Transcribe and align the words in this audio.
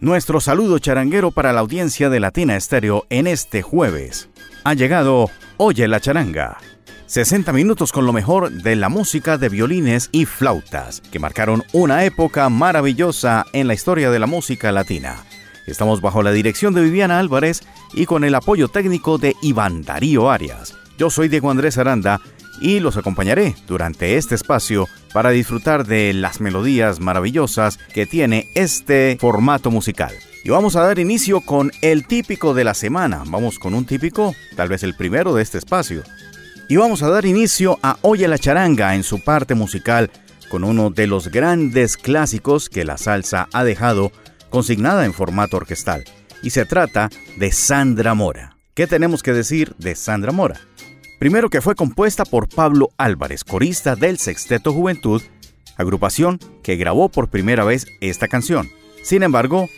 Nuestro 0.00 0.40
saludo 0.40 0.78
charanguero 0.78 1.32
para 1.32 1.52
la 1.52 1.58
audiencia 1.58 2.08
de 2.08 2.20
Latina 2.20 2.54
Estéreo 2.54 3.04
en 3.10 3.26
este 3.26 3.62
jueves. 3.62 4.28
Ha 4.62 4.74
llegado 4.74 5.28
Oye 5.56 5.88
la 5.88 5.98
charanga. 5.98 6.58
60 7.06 7.52
minutos 7.52 7.90
con 7.90 8.06
lo 8.06 8.12
mejor 8.12 8.52
de 8.52 8.76
la 8.76 8.90
música 8.90 9.38
de 9.38 9.48
violines 9.48 10.08
y 10.12 10.24
flautas, 10.24 11.00
que 11.00 11.18
marcaron 11.18 11.64
una 11.72 12.04
época 12.04 12.48
maravillosa 12.48 13.44
en 13.52 13.66
la 13.66 13.74
historia 13.74 14.10
de 14.12 14.20
la 14.20 14.28
música 14.28 14.70
latina. 14.70 15.16
Estamos 15.66 16.00
bajo 16.00 16.22
la 16.22 16.30
dirección 16.30 16.74
de 16.74 16.82
Viviana 16.82 17.18
Álvarez 17.18 17.62
y 17.92 18.06
con 18.06 18.22
el 18.22 18.36
apoyo 18.36 18.68
técnico 18.68 19.18
de 19.18 19.34
Iván 19.42 19.82
Darío 19.82 20.30
Arias. 20.30 20.76
Yo 20.96 21.10
soy 21.10 21.28
Diego 21.28 21.50
Andrés 21.50 21.76
Aranda 21.76 22.20
y 22.60 22.80
los 22.80 22.96
acompañaré 22.96 23.54
durante 23.66 24.16
este 24.16 24.34
espacio 24.34 24.88
para 25.12 25.30
disfrutar 25.30 25.86
de 25.86 26.12
las 26.12 26.40
melodías 26.40 27.00
maravillosas 27.00 27.78
que 27.92 28.06
tiene 28.06 28.48
este 28.54 29.16
formato 29.20 29.70
musical. 29.70 30.12
Y 30.44 30.50
vamos 30.50 30.76
a 30.76 30.82
dar 30.82 30.98
inicio 30.98 31.40
con 31.40 31.72
el 31.82 32.06
típico 32.06 32.54
de 32.54 32.64
la 32.64 32.74
semana. 32.74 33.22
Vamos 33.26 33.58
con 33.58 33.74
un 33.74 33.84
típico, 33.84 34.34
tal 34.56 34.68
vez 34.68 34.82
el 34.82 34.94
primero 34.94 35.34
de 35.34 35.42
este 35.42 35.58
espacio. 35.58 36.02
Y 36.68 36.76
vamos 36.76 37.02
a 37.02 37.08
dar 37.08 37.26
inicio 37.26 37.78
a 37.82 37.98
Oye 38.02 38.28
la 38.28 38.38
charanga 38.38 38.94
en 38.94 39.02
su 39.02 39.22
parte 39.22 39.54
musical 39.54 40.10
con 40.48 40.64
uno 40.64 40.90
de 40.90 41.06
los 41.06 41.28
grandes 41.28 41.96
clásicos 41.96 42.68
que 42.68 42.84
la 42.84 42.98
salsa 42.98 43.48
ha 43.52 43.64
dejado 43.64 44.12
consignada 44.50 45.04
en 45.04 45.12
formato 45.12 45.56
orquestal. 45.56 46.04
Y 46.42 46.50
se 46.50 46.64
trata 46.64 47.10
de 47.36 47.52
Sandra 47.52 48.14
Mora. 48.14 48.56
¿Qué 48.74 48.86
tenemos 48.86 49.22
que 49.22 49.32
decir 49.32 49.74
de 49.78 49.94
Sandra 49.94 50.32
Mora? 50.32 50.67
Primero 51.18 51.50
que 51.50 51.60
fue 51.60 51.74
compuesta 51.74 52.24
por 52.24 52.48
Pablo 52.48 52.90
Álvarez, 52.96 53.42
corista 53.42 53.96
del 53.96 54.18
Sexteto 54.18 54.72
Juventud, 54.72 55.20
agrupación 55.76 56.38
que 56.62 56.76
grabó 56.76 57.08
por 57.08 57.28
primera 57.28 57.64
vez 57.64 57.86
esta 58.00 58.28
canción. 58.28 58.70
Sin 59.02 59.24
embargo, 59.24 59.68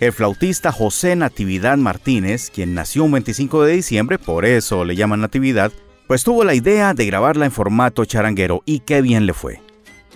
el 0.00 0.12
flautista 0.12 0.72
José 0.72 1.14
Natividad 1.14 1.76
Martínez, 1.76 2.50
quien 2.50 2.72
nació 2.72 3.04
un 3.04 3.12
25 3.12 3.64
de 3.64 3.74
diciembre, 3.74 4.18
por 4.18 4.46
eso 4.46 4.86
le 4.86 4.96
llaman 4.96 5.20
Natividad, 5.20 5.70
pues 6.06 6.24
tuvo 6.24 6.44
la 6.44 6.54
idea 6.54 6.94
de 6.94 7.04
grabarla 7.04 7.44
en 7.44 7.52
formato 7.52 8.06
charanguero 8.06 8.62
y 8.64 8.80
qué 8.80 9.02
bien 9.02 9.26
le 9.26 9.34
fue. 9.34 9.60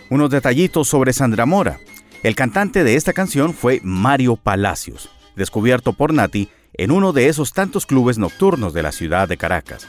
Unos 0.09 0.31
detallitos 0.31 0.89
sobre 0.89 1.13
Sandra 1.13 1.45
Mora. 1.45 1.79
El 2.23 2.35
cantante 2.35 2.85
de 2.85 2.95
esta 2.95 3.13
canción 3.13 3.53
fue 3.53 3.81
Mario 3.83 4.37
Palacios, 4.37 5.11
descubierto 5.37 5.93
por 5.93 6.15
Nati 6.15 6.49
en 6.73 6.91
uno 6.91 7.13
de 7.13 7.29
esos 7.29 7.53
tantos 7.53 7.85
clubes 7.85 8.17
nocturnos 8.17 8.73
de 8.73 8.83
la 8.83 8.93
ciudad 8.93 9.29
de 9.29 9.37
Caracas. 9.37 9.87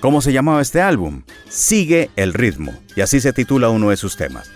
¿Cómo 0.00 0.20
se 0.20 0.32
llamaba 0.32 0.60
este 0.60 0.80
álbum? 0.80 1.22
Sigue 1.48 2.10
el 2.16 2.34
ritmo, 2.34 2.72
y 2.96 3.00
así 3.00 3.20
se 3.20 3.32
titula 3.32 3.70
uno 3.70 3.90
de 3.90 3.96
sus 3.96 4.16
temas. 4.16 4.50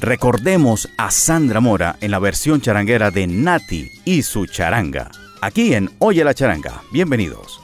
Recordemos 0.00 0.88
a 0.96 1.10
Sandra 1.10 1.60
Mora 1.60 1.96
en 2.00 2.10
la 2.10 2.18
versión 2.18 2.60
charanguera 2.60 3.10
de 3.10 3.26
Nati 3.26 3.90
y 4.04 4.22
su 4.22 4.46
charanga. 4.46 5.10
Aquí 5.40 5.74
en 5.74 5.90
Oye 5.98 6.24
la 6.24 6.34
charanga. 6.34 6.82
Bienvenidos. 6.92 7.60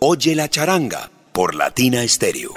Oye 0.00 0.34
la 0.34 0.50
charanga 0.50 1.08
por 1.32 1.54
Latina 1.54 2.06
Stereo. 2.06 2.52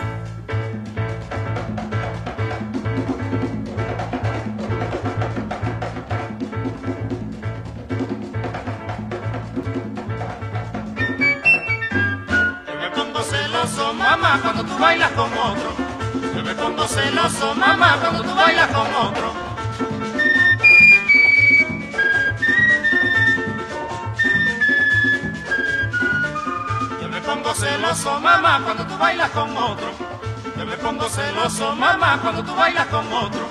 Cuando 14.42 14.66
tú 14.66 14.78
bailas 14.78 15.12
con 15.12 15.32
otro. 15.32 15.72
Yo 16.36 16.44
me 16.44 16.56
pongo 16.56 16.88
celoso, 16.88 17.56
mamá, 17.56 18.00
cuando 18.02 18.22
tú 18.22 18.36
bailas 18.36 18.68
con 18.68 18.94
otro. 18.94 19.51
Pongo 27.52 27.66
celoso, 27.66 28.20
mamá, 28.22 28.62
cuando 28.64 28.86
tú 28.86 28.98
bailas 28.98 29.30
con 29.32 29.58
otro. 29.58 29.92
Yo 30.58 30.66
me 30.66 30.78
pongo 30.78 31.10
celoso, 31.10 31.76
mamá, 31.76 32.20
cuando 32.22 32.44
tú 32.44 32.56
bailas 32.56 32.88
con 32.88 33.12
otro. 33.12 33.48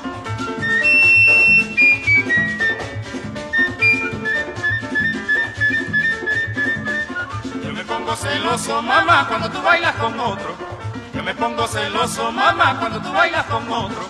Yo 7.62 7.73
me 7.73 7.85
pongo 7.85 8.17
celoso, 8.17 8.82
mamá, 8.82 9.29
cuando 9.29 9.50
tú 9.50 9.61
bailas 9.61 9.94
con 9.97 10.19
otro. 10.19 10.55
Yo 11.14 11.23
me 11.23 11.35
pongo 11.35 11.67
celoso, 11.67 12.32
mamá, 12.32 12.79
cuando 12.79 13.00
tú 13.00 13.12
bailas 13.12 13.44
con 13.47 13.70
otro. 13.70 14.10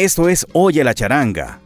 Esto 0.00 0.30
es 0.30 0.46
Oye 0.54 0.82
la 0.82 0.94
charanga. 0.94 1.60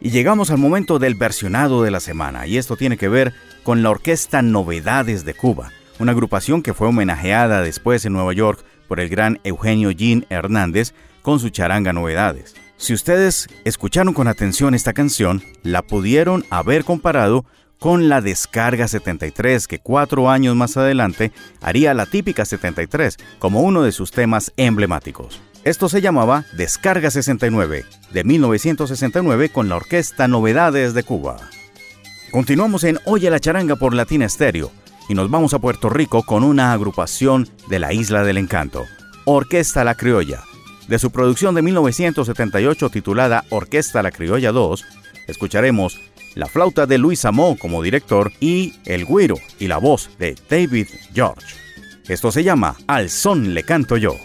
Y 0.00 0.10
llegamos 0.10 0.52
al 0.52 0.58
momento 0.58 1.00
del 1.00 1.16
versionado 1.16 1.82
de 1.82 1.90
la 1.90 1.98
semana, 1.98 2.46
y 2.46 2.56
esto 2.56 2.76
tiene 2.76 2.96
que 2.96 3.08
ver 3.08 3.34
con 3.64 3.82
la 3.82 3.90
Orquesta 3.90 4.42
Novedades 4.42 5.24
de 5.24 5.34
Cuba, 5.34 5.72
una 5.98 6.12
agrupación 6.12 6.62
que 6.62 6.72
fue 6.72 6.86
homenajeada 6.86 7.62
después 7.62 8.04
en 8.04 8.12
Nueva 8.12 8.32
York 8.32 8.64
por 8.86 9.00
el 9.00 9.08
gran 9.08 9.40
Eugenio 9.42 9.90
Jean 9.90 10.24
Hernández 10.30 10.94
con 11.22 11.40
su 11.40 11.48
charanga 11.50 11.92
Novedades. 11.92 12.54
Si 12.76 12.94
ustedes 12.94 13.48
escucharon 13.64 14.14
con 14.14 14.28
atención 14.28 14.76
esta 14.76 14.92
canción, 14.92 15.42
la 15.64 15.82
pudieron 15.82 16.44
haber 16.48 16.84
comparado 16.84 17.44
con 17.80 18.08
la 18.08 18.20
Descarga 18.20 18.86
73, 18.86 19.66
que 19.66 19.80
cuatro 19.80 20.30
años 20.30 20.54
más 20.54 20.76
adelante 20.76 21.32
haría 21.60 21.92
la 21.92 22.06
típica 22.06 22.44
73 22.44 23.16
como 23.40 23.62
uno 23.62 23.82
de 23.82 23.90
sus 23.90 24.12
temas 24.12 24.52
emblemáticos. 24.56 25.40
Esto 25.62 25.90
se 25.90 26.00
llamaba 26.00 26.46
Descarga 26.54 27.10
69, 27.10 27.84
de 28.12 28.24
1969 28.24 29.50
con 29.50 29.68
la 29.68 29.76
Orquesta 29.76 30.26
Novedades 30.26 30.94
de 30.94 31.02
Cuba. 31.02 31.36
Continuamos 32.30 32.82
en 32.84 32.98
Oye 33.04 33.28
la 33.28 33.40
charanga 33.40 33.76
por 33.76 33.94
Latina 33.94 34.26
Stereo 34.26 34.72
y 35.10 35.14
nos 35.14 35.30
vamos 35.30 35.52
a 35.52 35.58
Puerto 35.58 35.90
Rico 35.90 36.22
con 36.22 36.44
una 36.44 36.72
agrupación 36.72 37.46
de 37.68 37.78
la 37.78 37.92
Isla 37.92 38.24
del 38.24 38.38
Encanto, 38.38 38.86
Orquesta 39.26 39.84
La 39.84 39.96
Criolla. 39.96 40.44
De 40.88 40.98
su 40.98 41.10
producción 41.10 41.54
de 41.54 41.60
1978 41.60 42.88
titulada 42.88 43.44
Orquesta 43.50 44.02
La 44.02 44.12
Criolla 44.12 44.52
2, 44.52 44.82
escucharemos 45.28 46.00
la 46.36 46.46
flauta 46.46 46.86
de 46.86 46.96
Luis 46.96 47.26
Amó 47.26 47.58
como 47.58 47.82
director 47.82 48.32
y 48.40 48.76
el 48.86 49.04
güiro 49.04 49.34
y 49.58 49.66
la 49.66 49.76
voz 49.76 50.08
de 50.18 50.36
David 50.48 50.88
George. 51.12 51.54
Esto 52.08 52.32
se 52.32 52.44
llama 52.44 52.76
Al 52.86 53.10
son 53.10 53.52
le 53.52 53.62
canto 53.62 53.98
yo. 53.98 54.16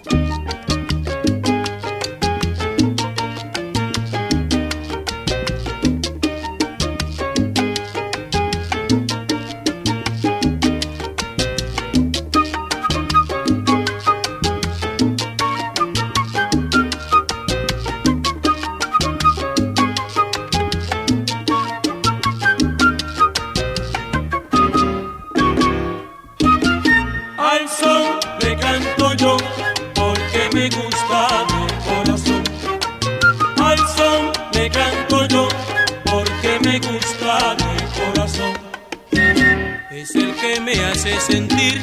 Me 40.77 40.85
hace 40.85 41.19
sentir 41.19 41.81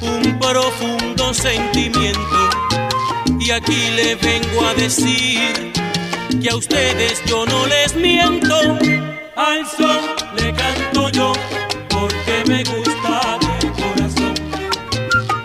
un 0.00 0.38
profundo 0.38 1.34
sentimiento. 1.34 2.50
Y 3.38 3.50
aquí 3.50 3.90
le 3.94 4.14
vengo 4.16 4.66
a 4.66 4.74
decir 4.74 5.72
que 6.42 6.50
a 6.50 6.56
ustedes 6.56 7.22
yo 7.26 7.44
no 7.46 7.66
les 7.66 7.94
miento. 7.94 8.56
Al 9.36 9.66
son 9.66 10.00
le 10.36 10.52
canto 10.54 11.08
yo 11.10 11.32
porque 11.88 12.44
me 12.48 12.64
gusta 12.64 13.38
de 13.40 13.70
corazón. 13.82 14.34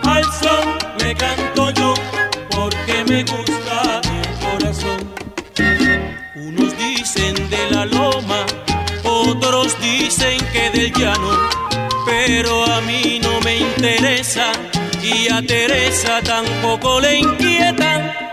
Al 0.02 0.24
son 0.24 0.64
le 0.98 1.14
canto 1.14 1.70
yo 1.70 1.94
porque 2.50 3.04
me 3.08 3.24
gusta 3.24 4.00
de 4.08 4.20
corazón. 4.46 5.00
Unos 6.36 6.76
dicen 6.78 7.34
de 7.50 7.70
la 7.70 7.84
loma, 7.86 8.46
otros 9.04 9.80
dicen 9.80 10.38
que 10.52 10.70
del 10.70 10.92
llano, 10.92 11.61
pero 12.04 12.64
a 12.64 12.80
mí 12.82 13.20
no 13.22 13.40
me 13.40 13.56
interesa 13.56 14.52
y 15.02 15.28
a 15.28 15.42
Teresa 15.42 16.20
tampoco 16.22 17.00
le 17.00 17.18
inquieta. 17.18 18.31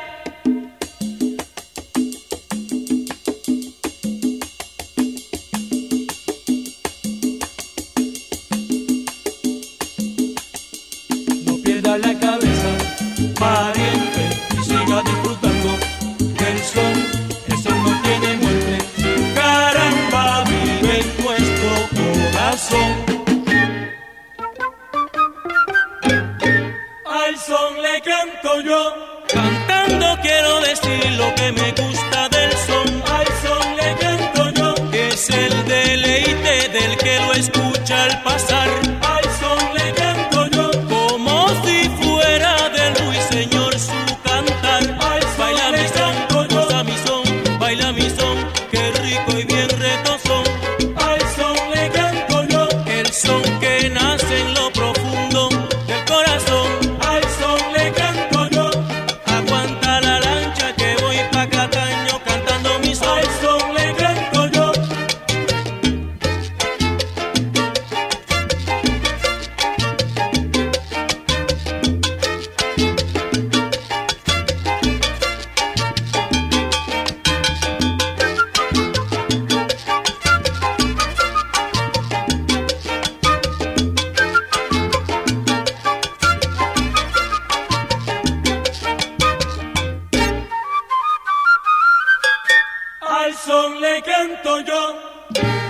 siento 94.41 94.59
yo. 94.61 95.68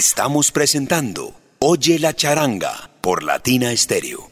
Estamos 0.00 0.50
presentando 0.50 1.34
Oye 1.58 1.98
la 1.98 2.14
charanga 2.14 2.90
por 3.02 3.22
Latina 3.22 3.76
Stereo. 3.76 4.29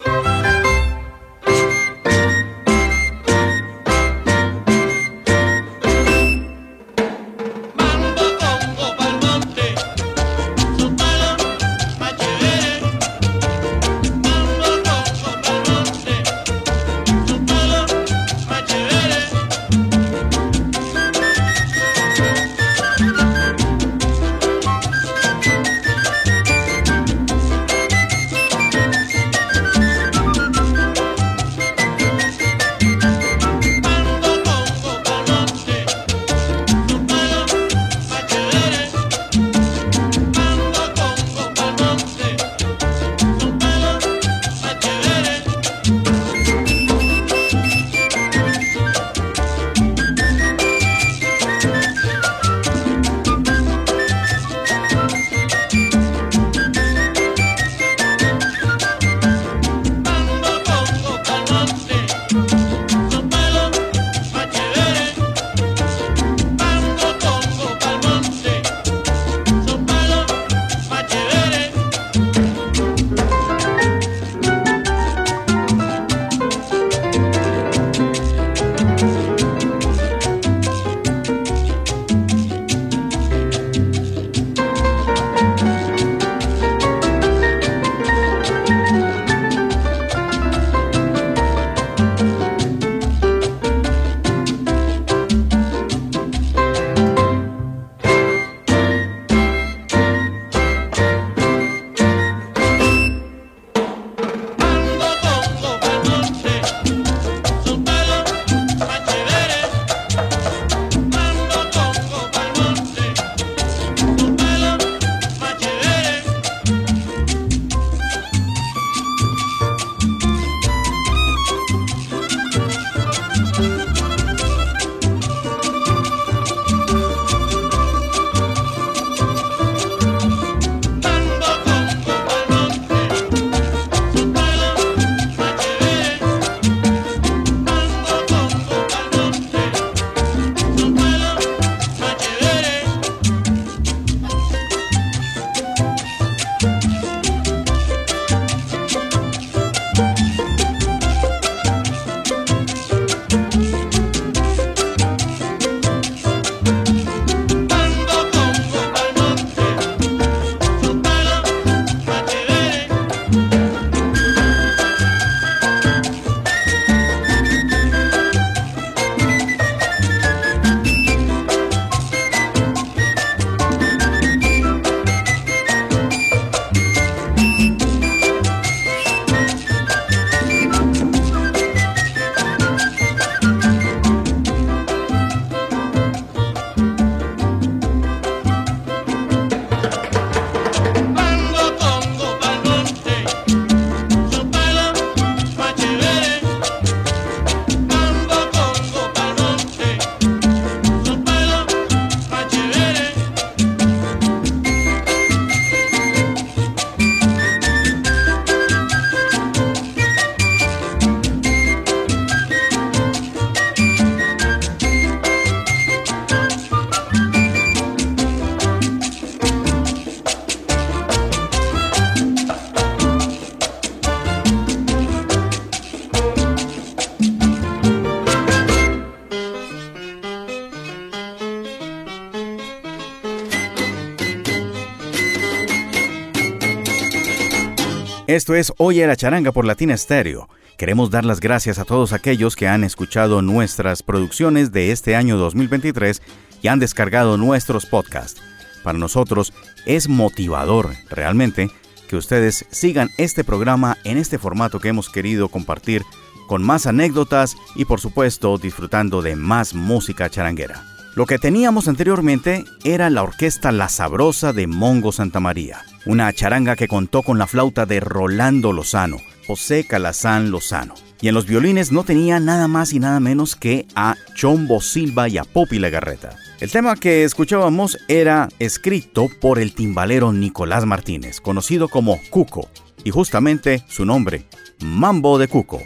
Esto 238.38 238.54
es 238.54 238.72
Oye 238.76 239.04
la 239.04 239.16
charanga 239.16 239.50
por 239.50 239.64
Latina 239.64 239.96
Stereo. 239.96 240.48
Queremos 240.76 241.10
dar 241.10 241.24
las 241.24 241.40
gracias 241.40 241.80
a 241.80 241.84
todos 241.84 242.12
aquellos 242.12 242.54
que 242.54 242.68
han 242.68 242.84
escuchado 242.84 243.42
nuestras 243.42 244.04
producciones 244.04 244.70
de 244.70 244.92
este 244.92 245.16
año 245.16 245.36
2023 245.36 246.22
y 246.62 246.68
han 246.68 246.78
descargado 246.78 247.36
nuestros 247.36 247.84
podcasts. 247.84 248.40
Para 248.84 248.96
nosotros 248.96 249.52
es 249.86 250.08
motivador 250.08 250.90
realmente 251.10 251.68
que 252.08 252.14
ustedes 252.14 252.64
sigan 252.70 253.10
este 253.16 253.42
programa 253.42 253.98
en 254.04 254.18
este 254.18 254.38
formato 254.38 254.78
que 254.78 254.90
hemos 254.90 255.10
querido 255.10 255.48
compartir 255.48 256.04
con 256.46 256.62
más 256.62 256.86
anécdotas 256.86 257.56
y 257.74 257.86
por 257.86 257.98
supuesto 257.98 258.56
disfrutando 258.56 259.20
de 259.20 259.34
más 259.34 259.74
música 259.74 260.30
charanguera. 260.30 260.97
Lo 261.14 261.26
que 261.26 261.38
teníamos 261.38 261.88
anteriormente 261.88 262.64
era 262.84 263.10
la 263.10 263.22
orquesta 263.22 263.72
La 263.72 263.88
Sabrosa 263.88 264.52
de 264.52 264.66
Mongo 264.66 265.10
Santa 265.10 265.40
María, 265.40 265.84
una 266.06 266.32
charanga 266.32 266.76
que 266.76 266.88
contó 266.88 267.22
con 267.22 267.38
la 267.38 267.46
flauta 267.46 267.86
de 267.86 268.00
Rolando 268.00 268.72
Lozano, 268.72 269.18
José 269.46 269.84
Calazán 269.84 270.50
Lozano. 270.50 270.94
Y 271.20 271.28
en 271.28 271.34
los 271.34 271.46
violines 271.46 271.90
no 271.90 272.04
tenía 272.04 272.38
nada 272.38 272.68
más 272.68 272.92
y 272.92 273.00
nada 273.00 273.18
menos 273.18 273.56
que 273.56 273.86
a 273.96 274.14
Chombo 274.34 274.80
Silva 274.80 275.28
y 275.28 275.38
a 275.38 275.44
Popi 275.44 275.80
Legarreta. 275.80 276.36
El 276.60 276.70
tema 276.70 276.94
que 276.94 277.24
escuchábamos 277.24 277.98
era 278.06 278.48
escrito 278.60 279.28
por 279.40 279.58
el 279.58 279.74
timbalero 279.74 280.32
Nicolás 280.32 280.86
Martínez, 280.86 281.40
conocido 281.40 281.88
como 281.88 282.20
Cuco, 282.30 282.68
y 283.02 283.10
justamente 283.10 283.84
su 283.88 284.04
nombre, 284.04 284.44
Mambo 284.80 285.38
de 285.38 285.48
Cuco. 285.48 285.82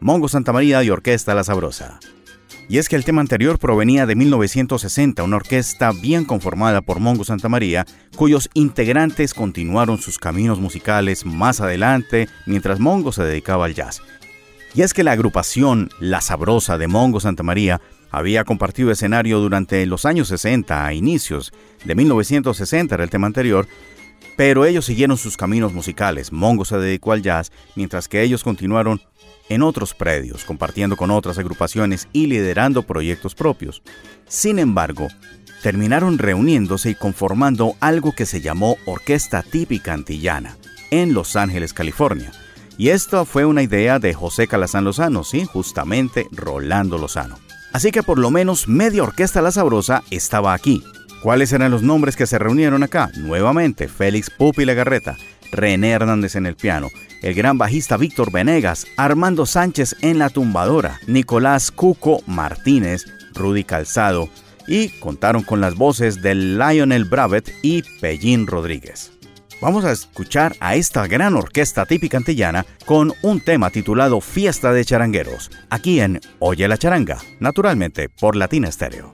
Mongo 0.00 0.28
Santa 0.28 0.52
María 0.52 0.82
y 0.84 0.90
Orquesta 0.90 1.34
La 1.34 1.44
Sabrosa. 1.44 1.98
Y 2.70 2.76
es 2.76 2.90
que 2.90 2.96
el 2.96 3.04
tema 3.04 3.22
anterior 3.22 3.58
provenía 3.58 4.04
de 4.04 4.14
1960, 4.14 5.22
una 5.22 5.36
orquesta 5.36 5.90
bien 5.92 6.26
conformada 6.26 6.82
por 6.82 7.00
Mongo 7.00 7.24
Santa 7.24 7.48
María, 7.48 7.86
cuyos 8.14 8.50
integrantes 8.52 9.32
continuaron 9.32 9.96
sus 9.96 10.18
caminos 10.18 10.60
musicales 10.60 11.24
más 11.24 11.62
adelante 11.62 12.28
mientras 12.44 12.78
Mongo 12.78 13.10
se 13.10 13.24
dedicaba 13.24 13.64
al 13.64 13.74
jazz. 13.74 14.02
Y 14.74 14.82
es 14.82 14.92
que 14.92 15.02
la 15.02 15.12
agrupación 15.12 15.88
La 15.98 16.20
Sabrosa 16.20 16.76
de 16.76 16.88
Mongo 16.88 17.20
Santa 17.20 17.42
María 17.42 17.80
había 18.10 18.44
compartido 18.44 18.90
escenario 18.90 19.38
durante 19.38 19.84
los 19.86 20.04
años 20.04 20.28
60 20.28 20.84
a 20.84 20.92
inicios 20.92 21.52
de 21.84 21.94
1960 21.94 22.94
era 22.94 23.04
el 23.04 23.10
tema 23.10 23.26
anterior, 23.26 23.66
pero 24.36 24.66
ellos 24.66 24.84
siguieron 24.84 25.16
sus 25.16 25.36
caminos 25.36 25.72
musicales. 25.72 26.32
Mongo 26.32 26.64
se 26.66 26.76
dedicó 26.76 27.12
al 27.12 27.22
jazz, 27.22 27.50
mientras 27.76 28.08
que 28.08 28.22
ellos 28.22 28.44
continuaron 28.44 29.00
en 29.48 29.62
otros 29.62 29.94
predios, 29.94 30.44
compartiendo 30.44 30.96
con 30.96 31.10
otras 31.10 31.38
agrupaciones 31.38 32.08
y 32.12 32.26
liderando 32.26 32.82
proyectos 32.82 33.34
propios. 33.34 33.82
Sin 34.26 34.58
embargo, 34.58 35.08
terminaron 35.62 36.18
reuniéndose 36.18 36.90
y 36.90 36.94
conformando 36.94 37.74
algo 37.80 38.14
que 38.14 38.26
se 38.26 38.40
llamó 38.40 38.76
Orquesta 38.86 39.42
Típica 39.42 39.92
Antillana, 39.92 40.56
en 40.90 41.14
Los 41.14 41.36
Ángeles, 41.36 41.72
California. 41.72 42.32
Y 42.76 42.90
esto 42.90 43.24
fue 43.24 43.44
una 43.44 43.62
idea 43.62 43.98
de 43.98 44.14
José 44.14 44.46
Calazán 44.46 44.84
Lozano, 44.84 45.24
sí, 45.24 45.44
justamente 45.44 46.28
Rolando 46.30 46.96
Lozano. 46.96 47.38
Así 47.72 47.90
que 47.90 48.02
por 48.02 48.18
lo 48.18 48.30
menos 48.30 48.68
media 48.68 49.02
orquesta 49.02 49.42
La 49.42 49.50
Sabrosa 49.50 50.04
estaba 50.10 50.54
aquí. 50.54 50.82
¿Cuáles 51.22 51.52
eran 51.52 51.72
los 51.72 51.82
nombres 51.82 52.14
que 52.14 52.26
se 52.26 52.38
reunieron 52.38 52.84
acá? 52.84 53.10
Nuevamente, 53.16 53.88
Félix 53.88 54.30
Pupi 54.30 54.64
Legarreta, 54.64 55.16
René 55.50 55.90
Hernández 55.90 56.36
en 56.36 56.46
el 56.46 56.54
piano, 56.54 56.88
el 57.22 57.34
gran 57.34 57.58
bajista 57.58 57.96
Víctor 57.96 58.30
Venegas, 58.30 58.86
Armando 58.96 59.46
Sánchez 59.46 59.96
en 60.00 60.18
la 60.18 60.30
tumbadora, 60.30 61.00
Nicolás 61.06 61.70
Cuco 61.70 62.22
Martínez, 62.26 63.04
Rudy 63.34 63.64
Calzado 63.64 64.28
y 64.66 64.88
contaron 65.00 65.42
con 65.42 65.60
las 65.60 65.74
voces 65.74 66.22
de 66.22 66.34
Lionel 66.34 67.04
Bravet 67.04 67.52
y 67.62 67.82
Pellín 68.00 68.46
Rodríguez. 68.46 69.12
Vamos 69.60 69.84
a 69.84 69.90
escuchar 69.90 70.54
a 70.60 70.76
esta 70.76 71.06
gran 71.08 71.34
orquesta 71.34 71.84
típica 71.84 72.16
antillana 72.16 72.64
con 72.84 73.12
un 73.22 73.40
tema 73.40 73.70
titulado 73.70 74.20
Fiesta 74.20 74.72
de 74.72 74.84
Charangueros, 74.84 75.50
aquí 75.68 76.00
en 76.00 76.20
Oye 76.38 76.68
la 76.68 76.78
Charanga, 76.78 77.18
naturalmente 77.40 78.08
por 78.08 78.36
Latina 78.36 78.68
Estéreo. 78.68 79.12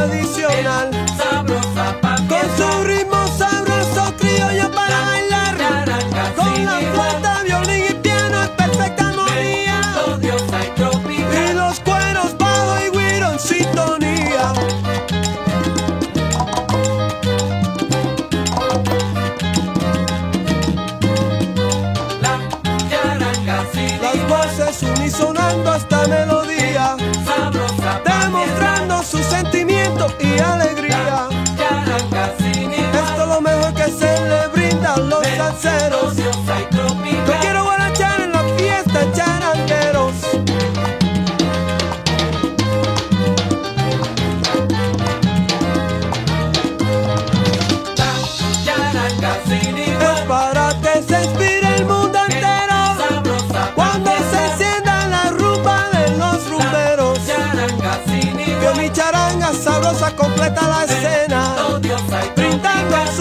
Tradicional. 0.00 0.99
Completa 60.16 60.68
la 60.68 60.84
escena. 60.84 61.54
Brindando 62.36 62.96
su 63.16 63.19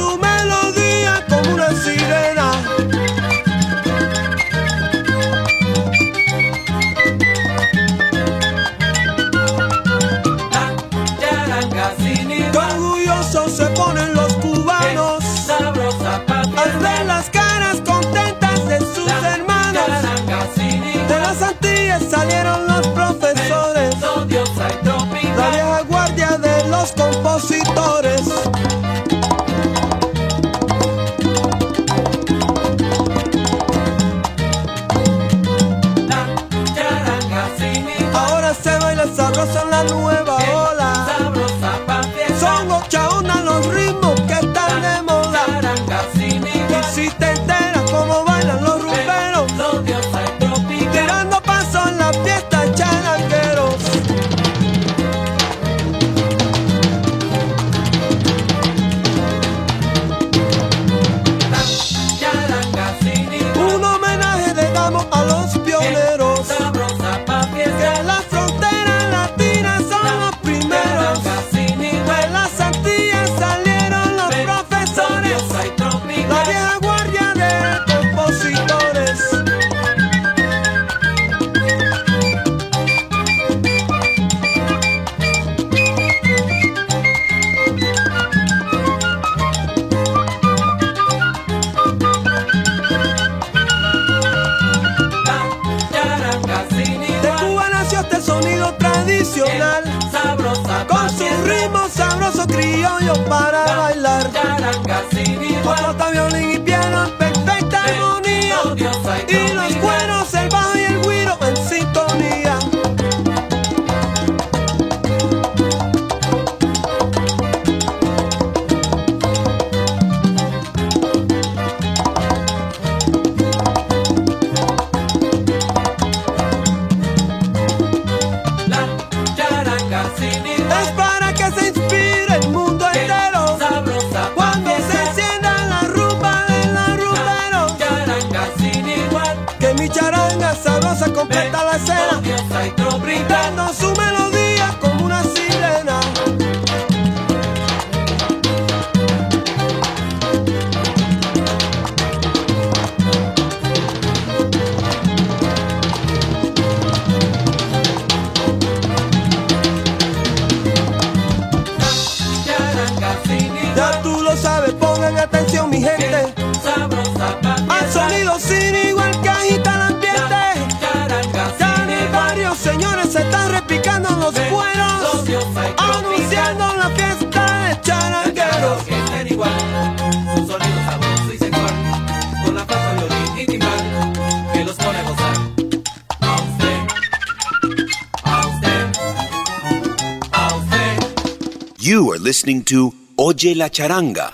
to 192.58 192.92
Oye 193.18 193.54
la 193.54 193.70
Charanga 193.70 194.32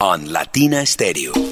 on 0.00 0.32
Latina 0.32 0.86
Stereo. 0.86 1.47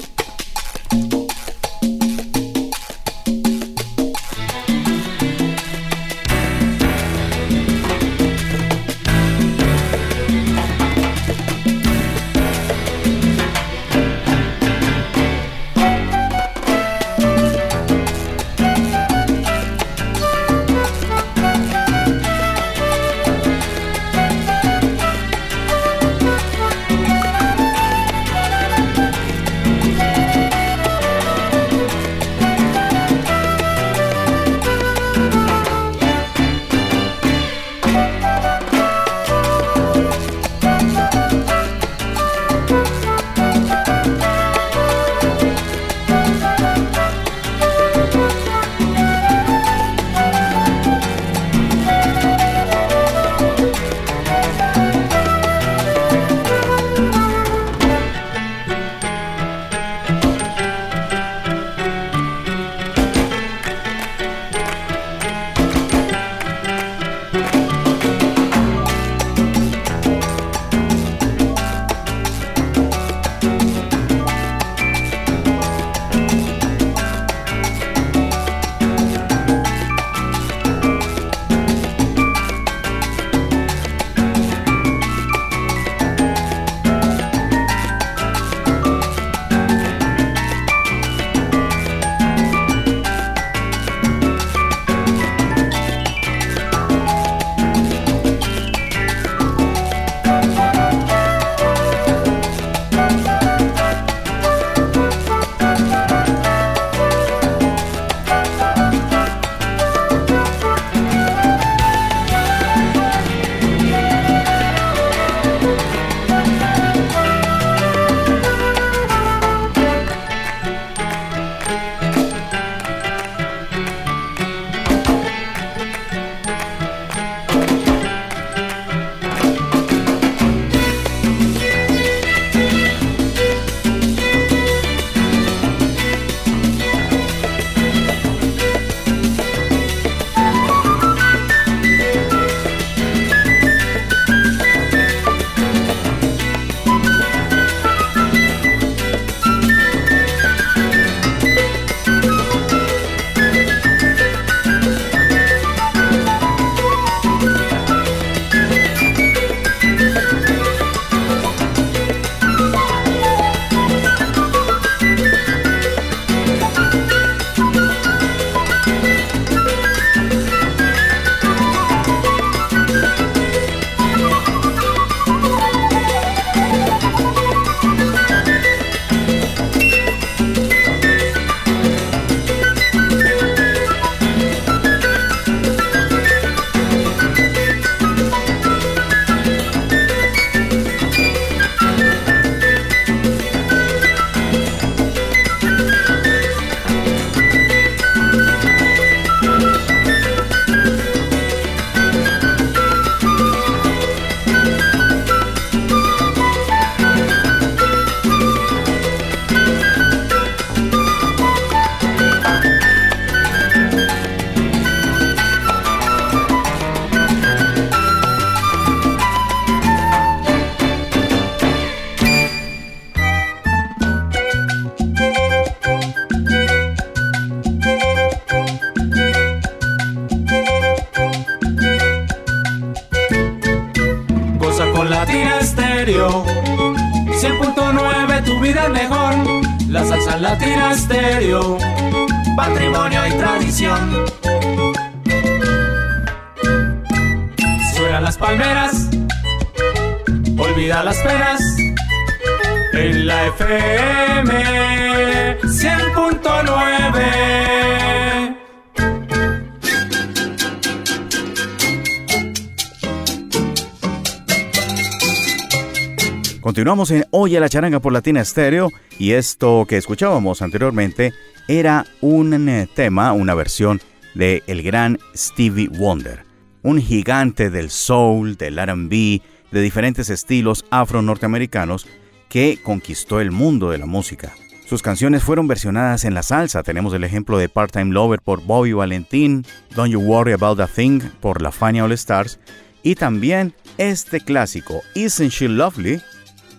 Continuamos 266.97 267.27
en 267.27 267.29
Oye 267.29 267.59
la 267.59 267.69
charanga 267.69 267.99
por 267.99 268.11
Latina 268.11 268.41
Estéreo 268.41 268.91
y 269.19 269.33
esto 269.33 269.85
que 269.87 269.97
escuchábamos 269.97 270.63
anteriormente 270.63 271.31
era 271.67 272.07
un 272.21 272.67
eh, 272.67 272.87
tema, 272.91 273.33
una 273.33 273.53
versión 273.53 274.01
de 274.33 274.63
el 274.65 274.81
gran 274.81 275.19
Stevie 275.35 275.89
Wonder, 275.89 276.43
un 276.81 276.99
gigante 276.99 277.69
del 277.69 277.91
soul, 277.91 278.57
del 278.57 278.79
R&B, 278.79 279.43
de 279.71 279.81
diferentes 279.81 280.31
estilos 280.31 280.85
afro-norteamericanos 280.89 282.07
que 282.49 282.79
conquistó 282.81 283.41
el 283.41 283.51
mundo 283.51 283.91
de 283.91 283.99
la 283.99 284.07
música. 284.07 284.55
Sus 284.89 285.03
canciones 285.03 285.43
fueron 285.43 285.67
versionadas 285.67 286.25
en 286.25 286.33
la 286.33 286.41
salsa. 286.41 286.81
Tenemos 286.81 287.13
el 287.13 287.23
ejemplo 287.23 287.59
de 287.59 287.69
Part-Time 287.69 288.11
Lover 288.11 288.41
por 288.41 288.63
Bobby 288.63 288.93
Valentín, 288.93 289.67
Don't 289.95 290.11
You 290.11 290.19
Worry 290.19 290.53
About 290.53 290.79
a 290.79 290.87
Thing 290.87 291.21
por 291.41 291.61
La 291.61 291.71
Fania 291.71 292.05
All 292.05 292.11
Stars 292.13 292.59
y 293.03 293.13
también 293.13 293.75
este 293.99 294.39
clásico 294.39 295.03
Isn't 295.13 295.51
She 295.51 295.69
Lovely 295.69 296.19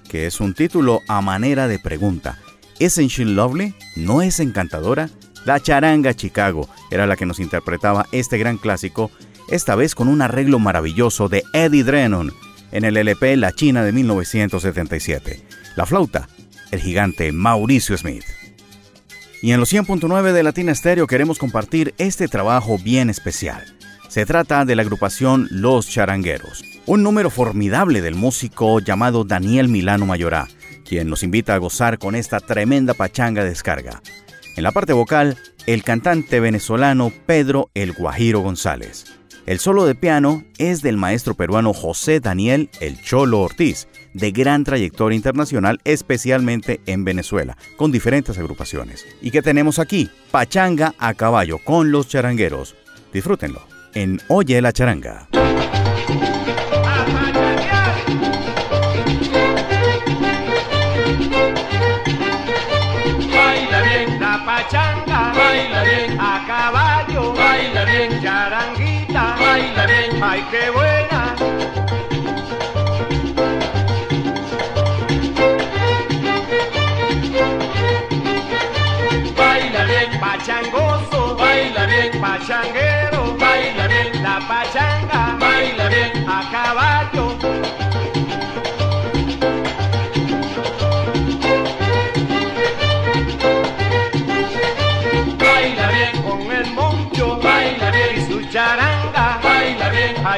que 0.08 0.26
es 0.26 0.40
un 0.40 0.54
título 0.54 1.02
a 1.06 1.20
manera 1.20 1.68
de 1.68 1.78
pregunta. 1.78 2.38
¿Isn't 2.78 3.10
she 3.10 3.24
lovely? 3.24 3.74
¿No 3.96 4.22
es 4.22 4.40
encantadora? 4.40 5.10
La 5.44 5.60
charanga 5.60 6.14
Chicago 6.14 6.68
era 6.90 7.06
la 7.06 7.16
que 7.16 7.26
nos 7.26 7.40
interpretaba 7.40 8.06
este 8.12 8.38
gran 8.38 8.58
clásico, 8.58 9.10
esta 9.48 9.74
vez 9.74 9.94
con 9.94 10.08
un 10.08 10.22
arreglo 10.22 10.58
maravilloso 10.58 11.28
de 11.28 11.42
Eddie 11.52 11.84
Drennan 11.84 12.32
en 12.72 12.84
el 12.84 12.96
LP 12.96 13.36
La 13.36 13.52
China 13.52 13.82
de 13.82 13.92
1977. 13.92 15.42
La 15.76 15.86
flauta, 15.86 16.28
el 16.70 16.80
gigante 16.80 17.32
Mauricio 17.32 17.96
Smith. 17.96 18.24
Y 19.40 19.52
en 19.52 19.60
los 19.60 19.72
100.9 19.72 20.32
de 20.32 20.42
Latina 20.42 20.74
Stereo 20.74 21.06
queremos 21.06 21.38
compartir 21.38 21.94
este 21.98 22.28
trabajo 22.28 22.78
bien 22.78 23.08
especial. 23.08 23.64
Se 24.08 24.26
trata 24.26 24.64
de 24.64 24.74
la 24.74 24.82
agrupación 24.82 25.46
Los 25.50 25.88
Charangueros, 25.88 26.64
un 26.88 27.02
número 27.02 27.28
formidable 27.28 28.00
del 28.00 28.14
músico 28.14 28.80
llamado 28.80 29.22
Daniel 29.22 29.68
Milano 29.68 30.06
Mayorá, 30.06 30.48
quien 30.86 31.10
nos 31.10 31.22
invita 31.22 31.54
a 31.54 31.58
gozar 31.58 31.98
con 31.98 32.14
esta 32.14 32.40
tremenda 32.40 32.94
pachanga 32.94 33.44
descarga. 33.44 34.00
En 34.56 34.62
la 34.62 34.72
parte 34.72 34.94
vocal, 34.94 35.36
el 35.66 35.84
cantante 35.84 36.40
venezolano 36.40 37.12
Pedro 37.26 37.68
El 37.74 37.92
Guajiro 37.92 38.40
González. 38.40 39.04
El 39.44 39.58
solo 39.58 39.84
de 39.84 39.94
piano 39.94 40.44
es 40.56 40.80
del 40.80 40.96
maestro 40.96 41.34
peruano 41.34 41.74
José 41.74 42.20
Daniel 42.20 42.70
El 42.80 42.98
Cholo 43.02 43.40
Ortiz, 43.40 43.86
de 44.14 44.30
gran 44.32 44.64
trayectoria 44.64 45.16
internacional, 45.16 45.80
especialmente 45.84 46.80
en 46.86 47.04
Venezuela, 47.04 47.58
con 47.76 47.92
diferentes 47.92 48.38
agrupaciones. 48.38 49.04
¿Y 49.20 49.30
qué 49.30 49.42
tenemos 49.42 49.78
aquí? 49.78 50.08
Pachanga 50.30 50.94
a 50.98 51.12
caballo 51.12 51.58
con 51.58 51.92
los 51.92 52.08
charangueros. 52.08 52.74
Disfrútenlo 53.12 53.60
en 53.92 54.22
Oye 54.28 54.62
la 54.62 54.72
Charanga. 54.72 55.28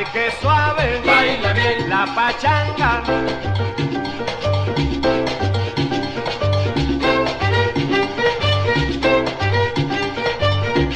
Ay 0.01 0.07
que 0.13 0.31
suave, 0.41 1.01
baila 1.05 1.53
bien. 1.53 1.89
La 1.89 2.07
pachanga. 2.15 3.03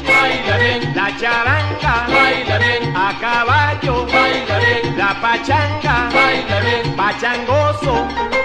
Baila 0.09 0.57
bien. 0.63 0.95
La 0.95 1.09
charanga, 1.21 1.95
baila 2.15 2.59
bien. 2.59 2.97
A 2.97 3.09
caballo, 3.21 4.07
baila 4.07 4.59
bien. 4.65 4.97
La 4.97 5.11
pachanga, 5.21 6.09
baila 6.15 6.61
bien. 6.61 6.97
Pachangoso. 6.97 8.44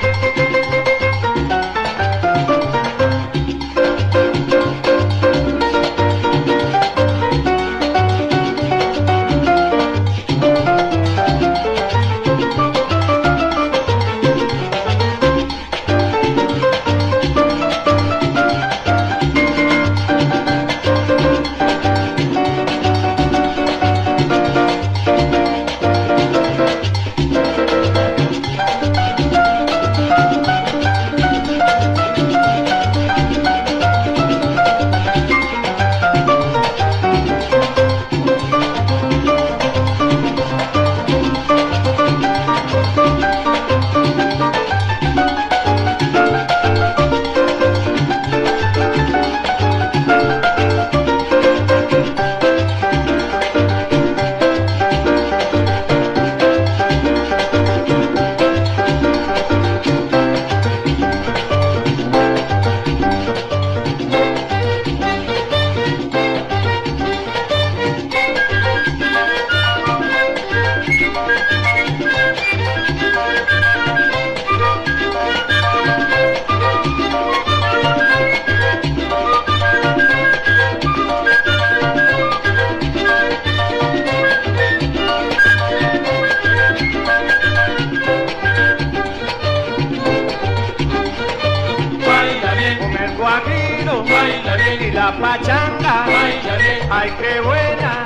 Ay 95.86 97.12
qué 97.20 97.42
buena, 97.42 98.04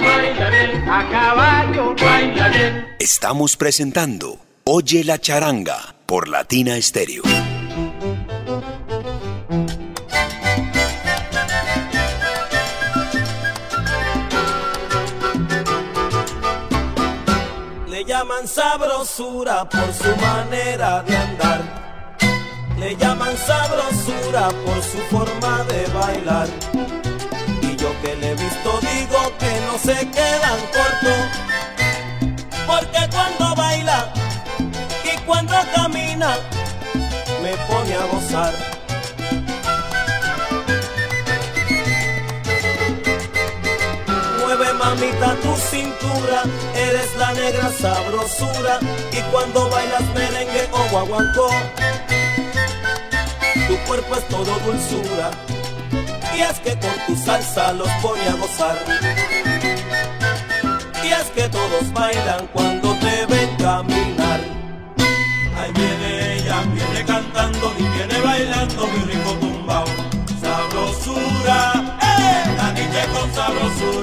a 0.97 1.09
caballo. 1.09 1.95
Estamos 2.99 3.57
presentando 3.57 4.39
Oye 4.65 5.03
la 5.03 5.19
charanga 5.19 5.95
por 6.05 6.29
Latina 6.29 6.81
Stereo. 6.81 7.23
Le 17.89 18.05
llaman 18.05 18.47
sabrosura 18.47 19.67
por 19.67 19.93
su 19.93 20.15
manera 20.21 21.03
de 21.03 21.17
andar. 21.17 21.83
le 22.79 22.95
llaman 22.95 23.35
sabrosura 23.37 24.47
por 24.65 24.81
su 24.81 24.97
forma 25.09 25.63
de 25.65 25.85
bailar. 25.93 27.02
Que 28.03 28.17
le 28.17 28.31
he 28.31 28.35
visto 28.35 28.79
digo 28.81 29.31
que 29.39 29.61
no 29.65 29.77
se 29.77 29.95
quedan 30.09 30.59
cortos, 30.73 31.21
porque 32.67 32.99
cuando 33.09 33.55
baila 33.55 34.11
y 35.05 35.17
cuando 35.19 35.55
camina 35.73 36.35
me 37.41 37.55
pone 37.65 37.93
a 37.95 38.05
gozar. 38.07 38.53
Mueve 44.37 44.73
mamita 44.73 45.35
tu 45.41 45.55
cintura, 45.55 46.43
eres 46.75 47.15
la 47.15 47.31
negra 47.31 47.71
sabrosura 47.71 48.79
y 49.13 49.21
cuando 49.31 49.69
bailas 49.69 50.03
merengue 50.13 50.67
o 50.73 50.89
guaguancó 50.91 51.47
tu 53.65 53.77
cuerpo 53.87 54.15
es 54.17 54.27
todo 54.27 54.59
dulzura 54.59 55.31
y 56.35 56.41
es 56.41 56.59
que 56.59 56.71
con 56.79 56.97
tu 57.07 57.15
salsa 57.15 57.73
los 57.73 57.89
pone 58.01 58.27
a 58.27 58.33
gozar. 58.33 58.77
Y 61.03 61.07
es 61.07 61.29
que 61.35 61.49
todos 61.49 61.91
bailan 61.93 62.47
cuando 62.53 62.93
te 62.99 63.25
ven 63.25 63.55
caminar. 63.57 64.39
Ahí 65.57 65.71
viene 65.73 66.35
ella, 66.35 66.61
viene 66.73 67.05
cantando 67.05 67.73
y 67.77 67.83
viene 67.83 68.19
bailando 68.21 68.87
mi 68.87 69.03
rico 69.11 69.31
tumbao. 69.39 69.85
Sabrosura, 70.41 71.73
¡eh! 72.01 72.55
La 72.57 72.71
niña 72.73 73.05
con 73.13 73.33
sabrosura. 73.33 74.02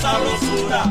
Sabrosura. 0.00 0.82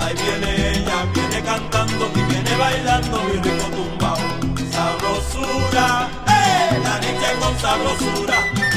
Ahí 0.00 0.14
viene 0.14 0.70
ella, 0.70 1.06
viene 1.14 1.42
cantando 1.44 2.10
y 2.14 2.22
viene 2.22 2.56
bailando 2.56 3.22
mi 3.24 3.32
rico 3.32 3.66
tumbao. 3.76 4.16
Sabrosura, 4.70 6.08
¡eh! 6.26 6.78
La 6.82 6.98
niña 7.00 7.30
con 7.40 7.58
sabrosura. 7.58 8.67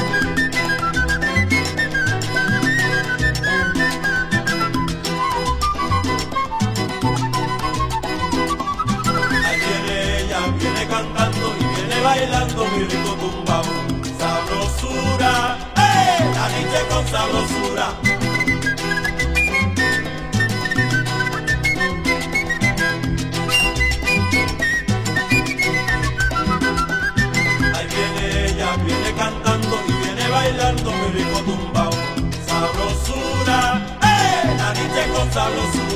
Sabrosura. 17.12 17.88
Ahí 27.74 27.86
viene 27.94 28.46
ella, 28.46 28.76
viene 28.86 29.12
cantando 29.14 29.76
y 29.88 29.92
viene 29.92 30.28
bailando 30.28 30.90
mi 30.90 31.08
rico 31.18 31.38
tumbao. 31.44 31.92
Sabrosura, 32.46 33.98
¡eh! 34.02 34.56
La 34.56 34.72
niña 34.72 35.14
con 35.14 35.30
sabrosura. 35.30 35.91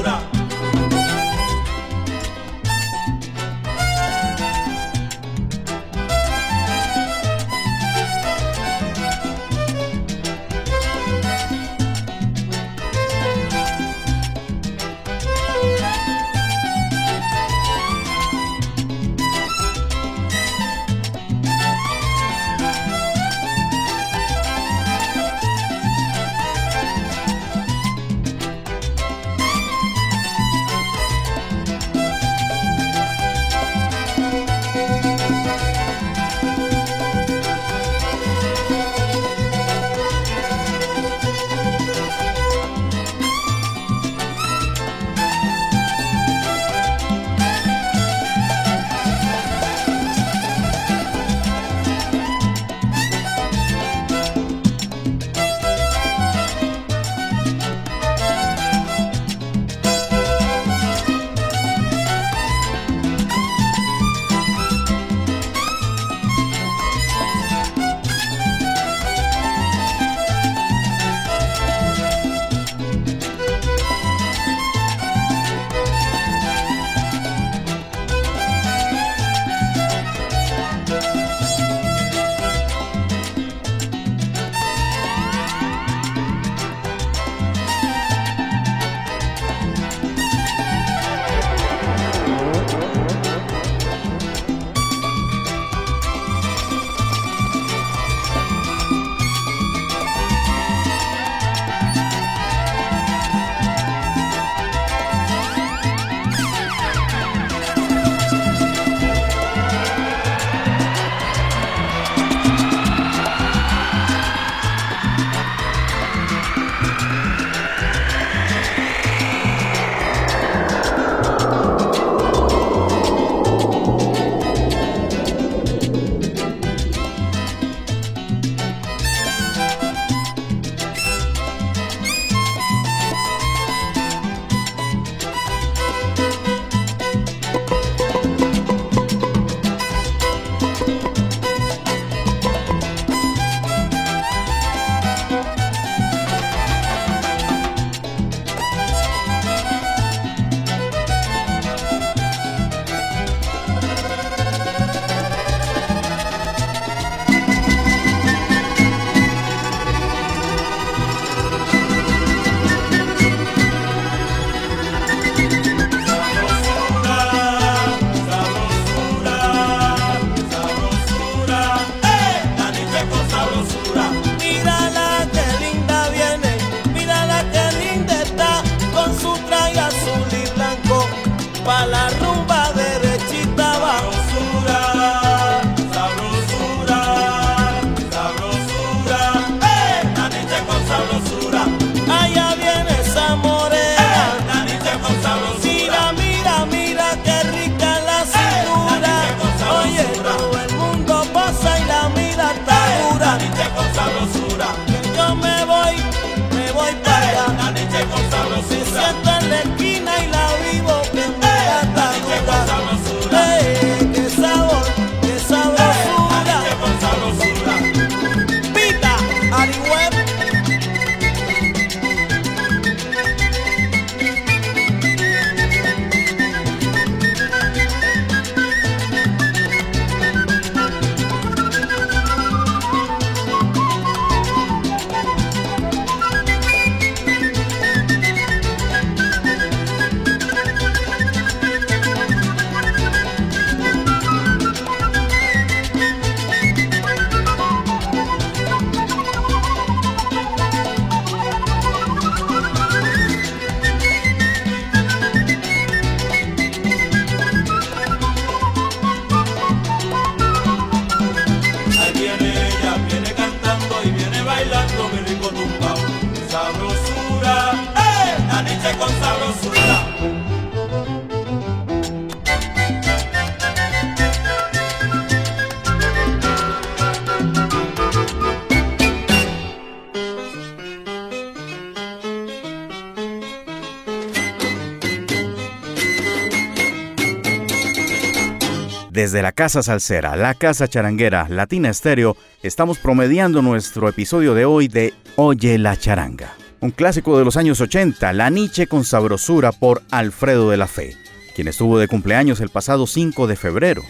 Desde 289.26 289.42
la 289.42 289.50
Casa 289.50 289.82
Salsera, 289.82 290.36
la 290.36 290.54
Casa 290.54 290.86
Charanguera, 290.86 291.48
Latina 291.48 291.90
Estéreo, 291.90 292.36
estamos 292.62 292.98
promediando 292.98 293.60
nuestro 293.60 294.08
episodio 294.08 294.54
de 294.54 294.64
hoy 294.64 294.86
de 294.86 295.14
Oye 295.34 295.78
la 295.78 295.96
Charanga. 295.96 296.54
Un 296.78 296.92
clásico 296.92 297.36
de 297.36 297.44
los 297.44 297.56
años 297.56 297.80
80, 297.80 298.32
La 298.34 298.50
Niche 298.50 298.86
con 298.86 299.02
Sabrosura 299.04 299.72
por 299.72 300.00
Alfredo 300.12 300.70
de 300.70 300.76
la 300.76 300.86
Fe, 300.86 301.16
quien 301.56 301.66
estuvo 301.66 301.98
de 301.98 302.06
cumpleaños 302.06 302.60
el 302.60 302.68
pasado 302.68 303.08
5 303.08 303.48
de 303.48 303.56
febrero. 303.56 304.02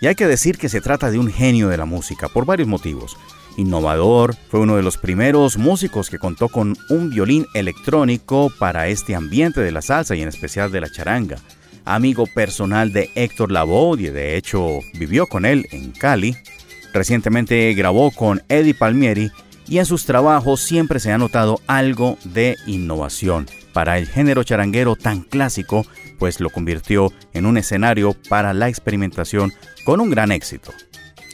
Y 0.00 0.06
hay 0.06 0.14
que 0.14 0.26
decir 0.26 0.56
que 0.56 0.70
se 0.70 0.80
trata 0.80 1.10
de 1.10 1.18
un 1.18 1.30
genio 1.30 1.68
de 1.68 1.76
la 1.76 1.84
música 1.84 2.28
por 2.28 2.46
varios 2.46 2.66
motivos. 2.66 3.14
Innovador, 3.58 4.36
fue 4.48 4.60
uno 4.60 4.76
de 4.76 4.82
los 4.82 4.96
primeros 4.96 5.58
músicos 5.58 6.08
que 6.08 6.18
contó 6.18 6.48
con 6.48 6.78
un 6.88 7.10
violín 7.10 7.44
electrónico 7.52 8.50
para 8.58 8.88
este 8.88 9.14
ambiente 9.14 9.60
de 9.60 9.72
la 9.72 9.82
salsa 9.82 10.16
y 10.16 10.22
en 10.22 10.28
especial 10.28 10.72
de 10.72 10.80
la 10.80 10.88
charanga 10.88 11.36
amigo 11.86 12.26
personal 12.26 12.92
de 12.92 13.08
Héctor 13.14 13.50
Lavoe 13.50 14.02
y 14.02 14.06
de 14.08 14.36
hecho 14.36 14.80
vivió 14.98 15.26
con 15.26 15.46
él 15.46 15.66
en 15.70 15.92
Cali. 15.92 16.36
Recientemente 16.92 17.72
grabó 17.74 18.10
con 18.10 18.42
Eddie 18.48 18.74
Palmieri 18.74 19.30
y 19.68 19.78
en 19.78 19.86
sus 19.86 20.04
trabajos 20.04 20.60
siempre 20.60 21.00
se 21.00 21.12
ha 21.12 21.18
notado 21.18 21.60
algo 21.66 22.18
de 22.24 22.56
innovación 22.66 23.46
para 23.72 23.98
el 23.98 24.06
género 24.06 24.42
charanguero 24.42 24.96
tan 24.96 25.20
clásico, 25.20 25.84
pues 26.18 26.40
lo 26.40 26.50
convirtió 26.50 27.12
en 27.32 27.46
un 27.46 27.58
escenario 27.58 28.16
para 28.28 28.54
la 28.54 28.68
experimentación 28.68 29.52
con 29.84 30.00
un 30.00 30.10
gran 30.10 30.32
éxito. 30.32 30.72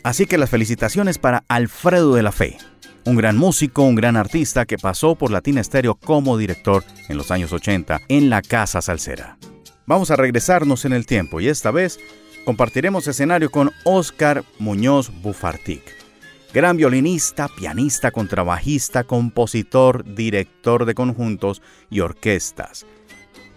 Así 0.03 0.27
que 0.27 0.39
las 0.39 0.51
felicitaciones 0.51 1.19
para 1.19 1.45
Alfredo 1.47 2.15
de 2.15 2.23
la 2.25 2.33
Fe, 2.33 2.59
un 3.05 3.17
gran 3.17 3.37
músico, 3.37 3.83
un 3.83 3.95
gran 3.95 4.17
artista 4.17 4.67
que 4.67 4.79
pasó 4.79 5.15
por 5.15 5.31
Latina 5.31 5.61
Estéreo 5.61 5.95
como 5.95 6.37
director 6.37 6.83
en 7.09 7.17
los 7.17 7.31
años 7.31 7.53
80 7.53 8.01
en 8.09 8.31
la 8.31 8.43
Casa 8.43 8.83
Salsera. 8.83 9.39
Vamos 9.85 10.13
a 10.13 10.17
regresarnos 10.17 10.85
en 10.85 10.93
el 10.93 11.07
tiempo 11.07 11.41
y 11.41 11.49
esta 11.49 11.73
vez 11.73 11.99
compartiremos 12.45 13.09
escenario 13.09 13.51
con 13.51 13.73
Oscar 13.85 14.45
Muñoz 14.61 15.11
Bufartic, 15.23 15.83
gran 16.55 16.77
violinista, 16.77 17.49
pianista, 17.49 18.13
contrabajista, 18.13 19.03
compositor, 19.03 20.05
director 20.15 20.85
de 20.85 20.95
conjuntos 20.95 21.63
y 21.91 21.99
orquestas, 21.99 22.87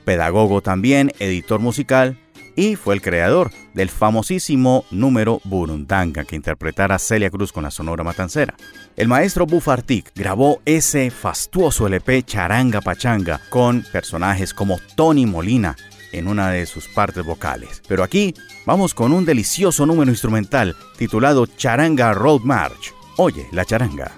pedagogo 0.04 0.62
también, 0.62 1.12
editor 1.20 1.60
musical 1.60 2.18
y 2.56 2.76
fue 2.76 2.96
el 2.96 3.02
creador 3.02 3.52
del 3.74 3.90
famosísimo 3.90 4.86
número 4.90 5.42
Burundanga 5.44 6.24
que 6.24 6.36
interpretara 6.36 6.98
Celia 6.98 7.30
Cruz 7.30 7.52
con 7.52 7.64
la 7.64 7.72
Sonora 7.72 8.04
Matancera. 8.04 8.56
El 8.96 9.08
maestro 9.08 9.46
Bufartic 9.46 10.12
grabó 10.16 10.62
ese 10.66 11.12
fastuoso 11.12 11.86
LP 11.86 12.24
Charanga 12.24 12.82
Pachanga 12.82 13.42
con 13.50 13.84
personajes 13.92 14.54
como 14.54 14.80
Tony 14.96 15.26
Molina, 15.26 15.76
en 16.18 16.28
una 16.28 16.50
de 16.52 16.66
sus 16.66 16.88
partes 16.88 17.24
vocales. 17.26 17.82
Pero 17.88 18.04
aquí 18.04 18.34
vamos 18.66 18.94
con 18.94 19.14
un 19.14 19.26
delicioso 19.26 19.86
número 19.86 20.12
instrumental 20.12 20.76
titulado 20.98 21.46
Charanga 21.46 22.14
Road 22.14 22.42
March. 22.42 22.94
Oye, 23.18 23.48
la 23.52 23.66
charanga. 23.66 24.12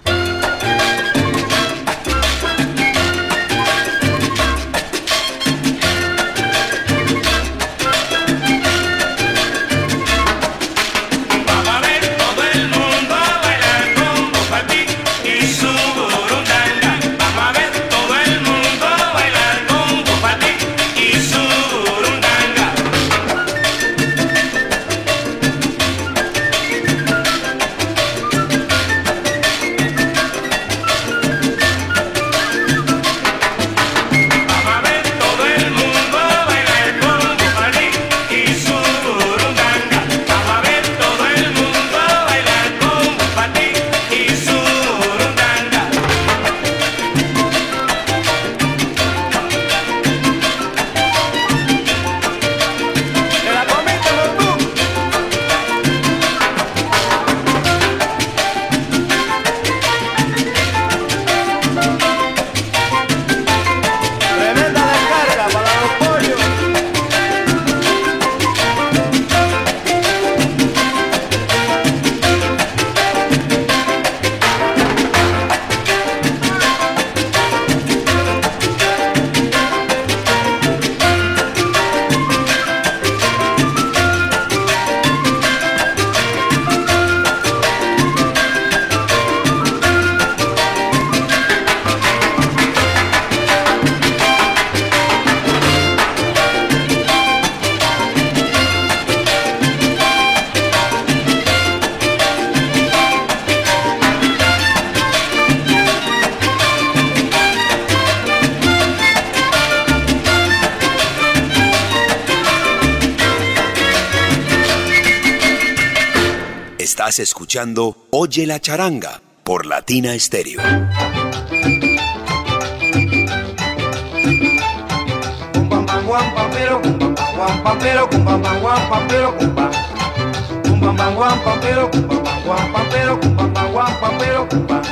Pampero, 132.72 133.18
cumba, 133.20 133.46
bam, 133.46 133.72
guam, 133.72 134.00
pampero, 134.00 134.48
cumba. 134.48 134.82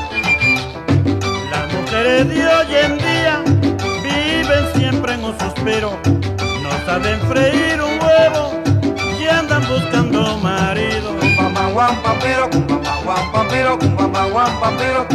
Las 1.51 1.73
mujeres 1.75 2.29
de 2.29 2.47
hoy 2.47 2.75
en 2.85 2.99
día 2.99 3.43
viven 4.03 4.65
siempre 4.75 5.15
en 5.15 5.25
un 5.25 5.39
suspiro, 5.39 5.99
no 6.63 6.71
saben 6.87 7.21
freír 7.29 7.81
un 7.83 7.99
huevo 8.03 8.63
y 9.21 9.29
andan 9.29 9.63
buscando 9.69 10.39
marido 10.39 11.16
guampa 11.77 12.17
pero 12.23 12.49
guampa 12.49 12.97
guampa 13.05 13.47
pero 13.51 13.77
guampa 13.77 14.25
guampa 14.33 14.73
pero 14.79 15.07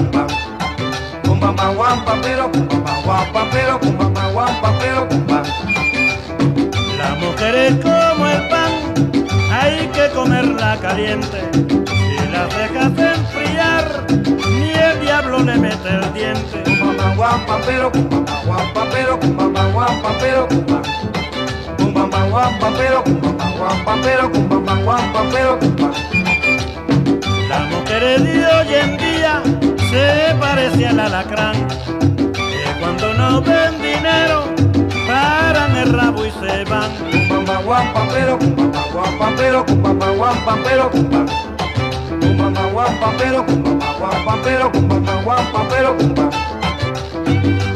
guampa 1.25 1.73
guampa 1.73 2.13
pero 2.21 2.51
guampa 2.51 3.01
guampa 3.03 3.47
pero 3.51 3.79
guampa 3.79 4.27
guampa 4.31 4.69
pero 4.79 5.07
La 6.99 7.15
mujer 7.15 7.55
es 7.55 7.75
como 7.81 8.27
el 8.27 8.47
pan, 8.47 8.73
hay 9.51 9.87
que 9.87 10.07
comerla 10.13 10.77
caliente. 10.79 11.49
Si 11.51 12.27
la 12.31 12.45
dejas 12.45 12.93
enfriar, 13.17 14.05
ni 14.45 14.69
el 14.69 15.01
diablo 15.01 15.39
le 15.39 15.57
mete 15.57 15.89
el 15.89 16.13
diente. 16.13 16.61
Guampa 16.79 17.15
guampa 17.15 17.59
pero 17.65 17.91
guampa 18.45 18.85
pero 18.91 19.17
guampa 19.17 19.63
guampa 19.73 20.09
pero 20.19 20.47
guampa 21.91 22.23
guampa 22.29 22.69
pero 22.77 23.03
guampa 23.03 23.49
guampa 23.57 23.95
pero 24.03 24.33
guampa 24.47 24.75
guampa 24.83 25.21
pero 25.33 25.57
guampa 25.59 26.10
muere 28.01 28.23
de 28.23 28.47
hoy 28.47 28.73
en 28.73 28.97
día 28.97 29.43
se 29.89 30.33
parece 30.39 30.87
al 30.87 30.99
alacrán, 30.99 31.67
que 32.33 32.79
cuando 32.79 33.13
no 33.13 33.41
ven 33.41 33.79
dinero 33.81 34.45
paran 35.07 35.75
el 35.75 35.93
rabo 35.93 36.25
y 36.25 36.31
se 36.31 36.63
van. 36.65 36.91
Cumbambaguampa, 37.27 38.07
pero, 38.11 38.39
cumbambaguampa, 38.39 39.31
pero, 39.37 39.63
cumbambaguampa, 39.65 40.57
pero, 40.63 40.89
cumbambaguampa, 40.91 43.13
pero, 43.17 43.45
cumbambaguampa, 43.45 44.35
pero, 44.43 44.71
cumbambaguampa, 44.71 45.69
pero, 45.69 45.95
cumbambaguampa, 45.99 46.39
pero, 46.39 47.70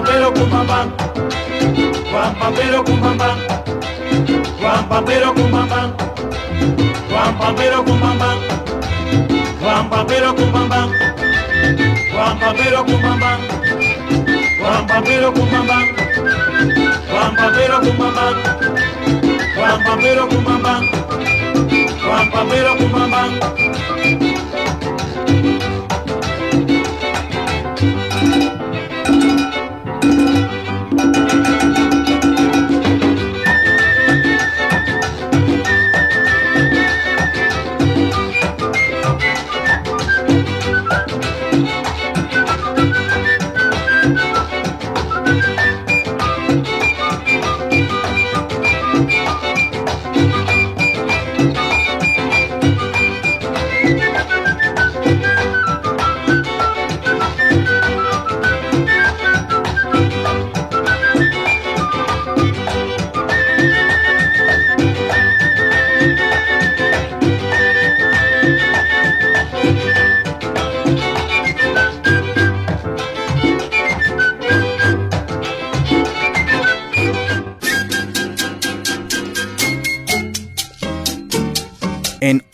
guam, 0.00 0.04
pampero, 0.04 0.32
cumba, 0.34 0.64
bam, 0.64 0.88
guam, 2.10 2.34
pampero, 2.38 2.84
cumba, 2.84 3.14
bam, 3.16 3.38
guam, 4.60 4.88
pampero, 4.88 5.34
cumba. 5.34 5.50
Juan 7.10 7.34
Juan 7.38 7.38
Pampero 7.38 7.84
Cumbambán, 7.84 8.38
Juan 9.60 9.90
Juan 9.90 9.90
Pampero 9.90 10.34
Cumbambán, 10.34 10.90
Juan 12.12 12.38
Juan 12.38 12.38
Pampero 12.38 12.84
Cumbambán, 12.86 13.38
Juan 14.60 14.86
Pampero 14.86 15.32
Cumbambán, 15.34 15.86
Juan 17.10 17.36
Pampero 17.36 17.80
Cumbambán, 17.80 18.34
Juan 19.56 19.84
Pampero 19.84 20.28
Cumbambán, 20.28 20.90
Juan 22.04 22.30
Pampero 22.30 22.76
Cumbambán. 22.78 23.30
En 23.96 23.99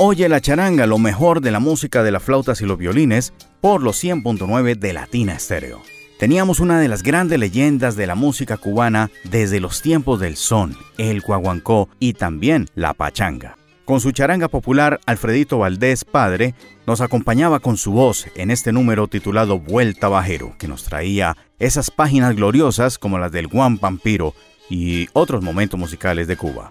Oye 0.09 0.29
la 0.29 0.41
charanga, 0.41 0.87
lo 0.87 0.99
mejor 0.99 1.41
de 1.41 1.51
la 1.51 1.59
música 1.59 2.05
de 2.05 2.13
las 2.13 2.23
flautas 2.23 2.61
y 2.61 2.65
los 2.65 2.79
violines, 2.79 3.33
por 3.61 3.83
los 3.83 4.05
100.9 4.05 4.77
de 4.77 4.93
Latina 4.93 5.35
Estéreo. 5.35 5.83
Teníamos 6.21 6.61
una 6.61 6.79
de 6.79 6.87
las 6.87 7.03
grandes 7.03 7.41
leyendas 7.41 7.97
de 7.97 8.07
la 8.07 8.15
música 8.15 8.57
cubana 8.57 9.11
desde 9.25 9.59
los 9.59 9.83
tiempos 9.83 10.21
del 10.21 10.37
son, 10.37 10.77
el 10.97 11.23
guaguancó 11.23 11.89
y 11.99 12.13
también 12.13 12.69
la 12.77 12.95
pachanga. 12.95 13.57
Con 13.85 13.99
su 14.01 14.13
charanga 14.13 14.47
popular, 14.47 15.01
Alfredito 15.07 15.59
Valdés, 15.59 16.05
padre, 16.05 16.55
nos 16.87 17.01
acompañaba 17.01 17.59
con 17.59 17.77
su 17.77 17.91
voz 17.91 18.29
en 18.37 18.53
este 18.53 18.71
número 18.71 19.09
titulado 19.09 19.59
Vuelta 19.59 20.07
Bajero, 20.07 20.55
que 20.57 20.69
nos 20.69 20.85
traía 20.85 21.37
esas 21.59 21.91
páginas 21.91 22.37
gloriosas 22.37 22.97
como 22.99 23.19
las 23.19 23.33
del 23.33 23.49
Juan 23.49 23.79
Pampiro 23.79 24.35
y 24.71 25.09
otros 25.15 25.43
momentos 25.43 25.81
musicales 25.81 26.29
de 26.29 26.37
Cuba. 26.37 26.71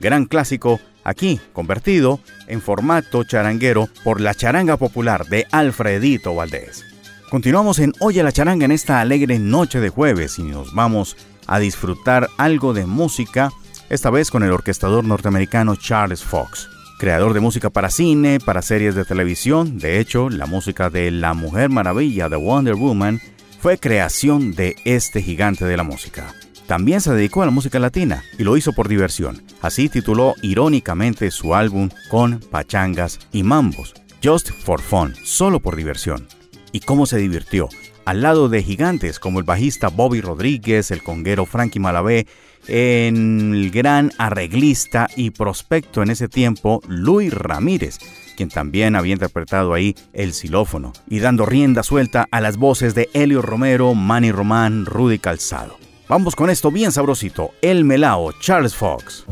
Gran 0.00 0.24
clásico, 0.24 0.80
aquí 1.04 1.40
convertido 1.52 2.20
en 2.46 2.60
formato 2.60 3.24
charanguero 3.24 3.88
por 4.04 4.20
la 4.20 4.34
charanga 4.34 4.76
popular 4.76 5.26
de 5.26 5.46
Alfredito 5.50 6.34
Valdés. 6.34 6.84
Continuamos 7.30 7.78
en 7.78 7.92
Oye 8.00 8.22
la 8.22 8.32
charanga 8.32 8.64
en 8.66 8.72
esta 8.72 9.00
alegre 9.00 9.38
noche 9.38 9.80
de 9.80 9.88
jueves 9.88 10.38
y 10.38 10.42
nos 10.42 10.74
vamos 10.74 11.16
a 11.46 11.58
disfrutar 11.58 12.28
algo 12.36 12.74
de 12.74 12.86
música, 12.86 13.50
esta 13.88 14.10
vez 14.10 14.30
con 14.30 14.42
el 14.42 14.52
orquestador 14.52 15.04
norteamericano 15.04 15.76
Charles 15.76 16.22
Fox, 16.22 16.68
creador 16.98 17.34
de 17.34 17.40
música 17.40 17.70
para 17.70 17.90
cine, 17.90 18.38
para 18.38 18.62
series 18.62 18.94
de 18.94 19.04
televisión, 19.04 19.78
de 19.78 19.98
hecho, 19.98 20.30
la 20.30 20.46
música 20.46 20.90
de 20.90 21.10
La 21.10 21.34
Mujer 21.34 21.70
Maravilla 21.70 22.28
de 22.28 22.36
Wonder 22.36 22.74
Woman 22.74 23.20
fue 23.60 23.78
creación 23.78 24.54
de 24.54 24.76
este 24.84 25.22
gigante 25.22 25.64
de 25.64 25.76
la 25.76 25.84
música. 25.84 26.34
También 26.72 27.02
se 27.02 27.12
dedicó 27.12 27.42
a 27.42 27.44
la 27.44 27.50
música 27.50 27.78
latina 27.78 28.24
y 28.38 28.44
lo 28.44 28.56
hizo 28.56 28.72
por 28.72 28.88
diversión. 28.88 29.42
Así 29.60 29.90
tituló 29.90 30.36
irónicamente 30.40 31.30
su 31.30 31.54
álbum 31.54 31.90
con 32.08 32.40
pachangas 32.40 33.18
y 33.30 33.42
mambos, 33.42 33.92
Just 34.24 34.48
for 34.52 34.80
Fun, 34.80 35.14
solo 35.22 35.60
por 35.60 35.76
diversión. 35.76 36.26
¿Y 36.72 36.80
cómo 36.80 37.04
se 37.04 37.18
divirtió? 37.18 37.68
Al 38.06 38.22
lado 38.22 38.48
de 38.48 38.62
gigantes 38.62 39.18
como 39.18 39.38
el 39.38 39.44
bajista 39.44 39.88
Bobby 39.88 40.22
Rodríguez, 40.22 40.90
el 40.90 41.02
conguero 41.02 41.44
Frankie 41.44 41.78
Malavé, 41.78 42.26
el 42.66 43.70
gran 43.70 44.10
arreglista 44.16 45.10
y 45.14 45.28
prospecto 45.28 46.02
en 46.02 46.08
ese 46.08 46.26
tiempo 46.28 46.80
Luis 46.88 47.34
Ramírez, 47.34 47.98
quien 48.34 48.48
también 48.48 48.96
había 48.96 49.12
interpretado 49.12 49.74
ahí 49.74 49.94
el 50.14 50.32
xilófono, 50.32 50.94
y 51.06 51.18
dando 51.18 51.44
rienda 51.44 51.82
suelta 51.82 52.26
a 52.30 52.40
las 52.40 52.56
voces 52.56 52.94
de 52.94 53.10
Helio 53.12 53.42
Romero, 53.42 53.94
Manny 53.94 54.32
Román, 54.32 54.86
Rudy 54.86 55.18
Calzado. 55.18 55.81
Vamos 56.14 56.36
con 56.36 56.50
esto 56.50 56.70
bien 56.70 56.92
sabrosito, 56.92 57.54
El 57.62 57.86
Melao, 57.86 58.32
Charles 58.38 58.76
Fox. 58.76 59.24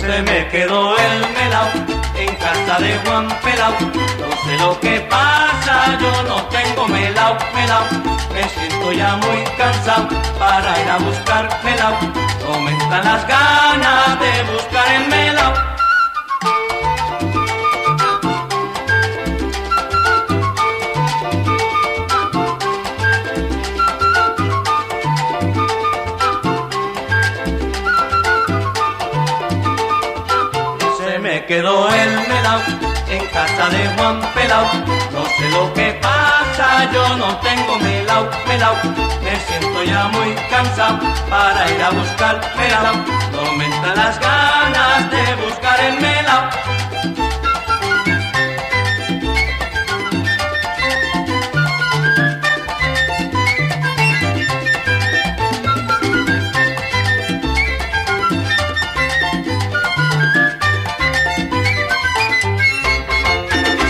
Se 0.00 0.22
me 0.22 0.48
quedó 0.48 0.98
el 0.98 1.20
melao 1.32 1.68
en 2.18 2.34
casa 2.34 2.80
de 2.80 2.98
Juan 3.06 3.28
Pelao. 3.40 3.70
No 3.78 4.48
sé 4.48 4.58
lo 4.58 4.80
que 4.80 4.98
pasa, 5.08 5.33
melao, 6.88 7.36
melao, 7.54 7.84
me 8.32 8.48
siento 8.48 8.92
ya 8.92 9.16
muy 9.16 9.44
cansado. 9.56 10.08
Para 10.38 10.80
ir 10.80 10.90
a 10.90 10.98
buscar 10.98 11.48
melao, 11.64 11.98
no 12.42 12.60
me 12.60 12.76
están 12.76 13.04
las 13.04 13.26
ganas 13.28 14.20
de 14.20 14.52
buscar 14.52 14.92
el 14.94 15.08
melao. 15.08 15.54
Se 30.98 31.18
me 31.18 31.46
quedó 31.46 31.88
el 31.88 32.10
melao 32.28 32.60
en 33.08 33.26
casa 33.26 33.68
de 33.70 33.88
Juan 33.96 34.20
Pelao, 34.34 34.66
no 35.12 35.24
sé 35.36 35.48
lo 35.50 35.72
que 35.74 35.83
yo 36.94 37.16
no 37.16 37.36
tengo 37.38 37.78
melao, 37.78 38.30
melao. 38.46 38.76
Me 39.24 39.34
siento 39.46 39.82
ya 39.82 40.04
muy 40.14 40.30
cansado 40.48 40.98
para 41.28 41.70
ir 41.72 41.82
a 41.82 41.90
buscar 41.90 42.34
melao. 42.56 42.96
No 43.32 43.52
me 43.58 43.68
las 43.98 44.20
ganas 44.20 45.10
de 45.10 45.24
buscar 45.44 45.80
el 45.88 45.94
melao. 46.00 46.50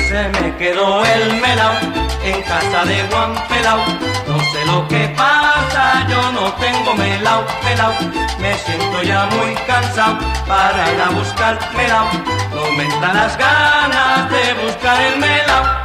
Se 0.09 0.29
me 0.41 0.57
quedó 0.57 1.05
el 1.05 1.41
melao 1.43 1.84
en 2.35 2.43
casa 2.43 2.85
de 2.85 3.07
Juan 3.11 3.35
Pelao. 3.49 3.79
No 4.27 4.39
sé 4.53 4.65
lo 4.67 4.89
que 4.89 5.09
pasa, 5.17 6.07
yo 6.09 6.33
no 6.33 6.53
tengo 6.55 6.95
melao, 6.95 7.45
melao. 7.65 7.93
Me 8.41 8.55
siento 8.59 9.03
ya 9.03 9.27
muy 9.27 9.55
cansado 9.67 10.19
para 10.47 10.93
ir 10.93 11.01
a 11.01 11.11
buscar 11.11 11.59
melao. 11.77 12.09
No 12.55 12.73
me 12.77 12.85
entran 12.85 13.17
las 13.17 13.37
ganas 13.37 14.31
de 14.31 14.55
buscar 14.65 15.01
el 15.01 15.19
melao. 15.19 15.84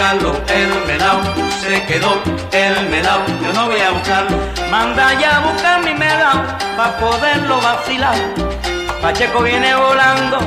El 0.00 0.86
melao 0.86 1.20
se 1.60 1.82
quedó, 1.86 2.22
el 2.52 2.88
melao, 2.88 3.26
yo 3.42 3.52
no 3.52 3.66
voy 3.66 3.80
a 3.80 3.90
buscarlo. 3.90 4.38
Manda 4.70 5.12
ya 5.14 5.38
a 5.38 5.40
buscar 5.40 5.82
mi 5.82 5.92
melao, 5.92 6.40
pa' 6.76 6.96
poderlo 6.98 7.60
vacilar. 7.60 8.14
Pacheco 9.02 9.40
viene 9.42 9.74
volando, 9.74 10.38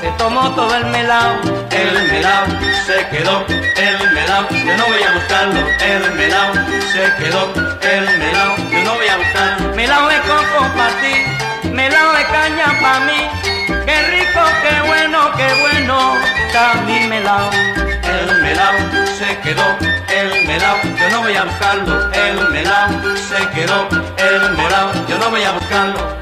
se 0.00 0.10
tomó 0.18 0.50
todo 0.50 0.74
el 0.74 0.86
melao, 0.86 1.32
el 1.70 2.08
melao 2.10 2.46
se 2.86 3.06
quedó, 3.16 3.46
el 3.48 4.10
melao, 4.14 4.48
yo 4.50 4.76
no 4.76 4.84
voy 4.86 5.02
a 5.04 5.12
buscarlo, 5.14 5.60
el 5.80 6.12
melao 6.14 6.52
se 6.92 7.22
quedó, 7.22 7.52
el 7.82 8.18
melao, 8.18 8.56
yo 8.56 8.82
no 8.82 8.94
voy 8.94 9.08
a 9.08 9.16
buscarlo. 9.16 9.76
Melao 9.76 10.08
de 10.08 10.18
coco 10.22 10.66
pa' 10.76 10.90
ti, 11.00 11.68
melao 11.70 12.12
de 12.14 12.24
caña 12.24 12.66
pa' 12.82 13.00
mí. 13.06 13.20
Qué 13.86 14.02
rico, 14.10 14.42
qué 14.62 14.88
bueno, 14.88 15.30
qué 15.36 15.48
bueno, 15.60 16.16
está 16.48 16.74
mi 16.84 17.06
melao. 17.06 17.48
El 18.08 18.42
melao 18.42 18.74
se 19.18 19.38
quedó, 19.40 19.66
el 20.08 20.46
melao, 20.46 20.78
yo 20.82 21.10
no 21.10 21.20
voy 21.20 21.34
a 21.34 21.44
buscarlo. 21.44 22.12
El 22.12 22.48
melao 22.50 22.88
se 23.16 23.48
quedó, 23.54 23.88
el 24.16 24.56
melao, 24.56 25.06
yo 25.06 25.18
no 25.18 25.30
voy 25.30 25.42
a 25.42 25.52
buscarlo. 25.52 26.18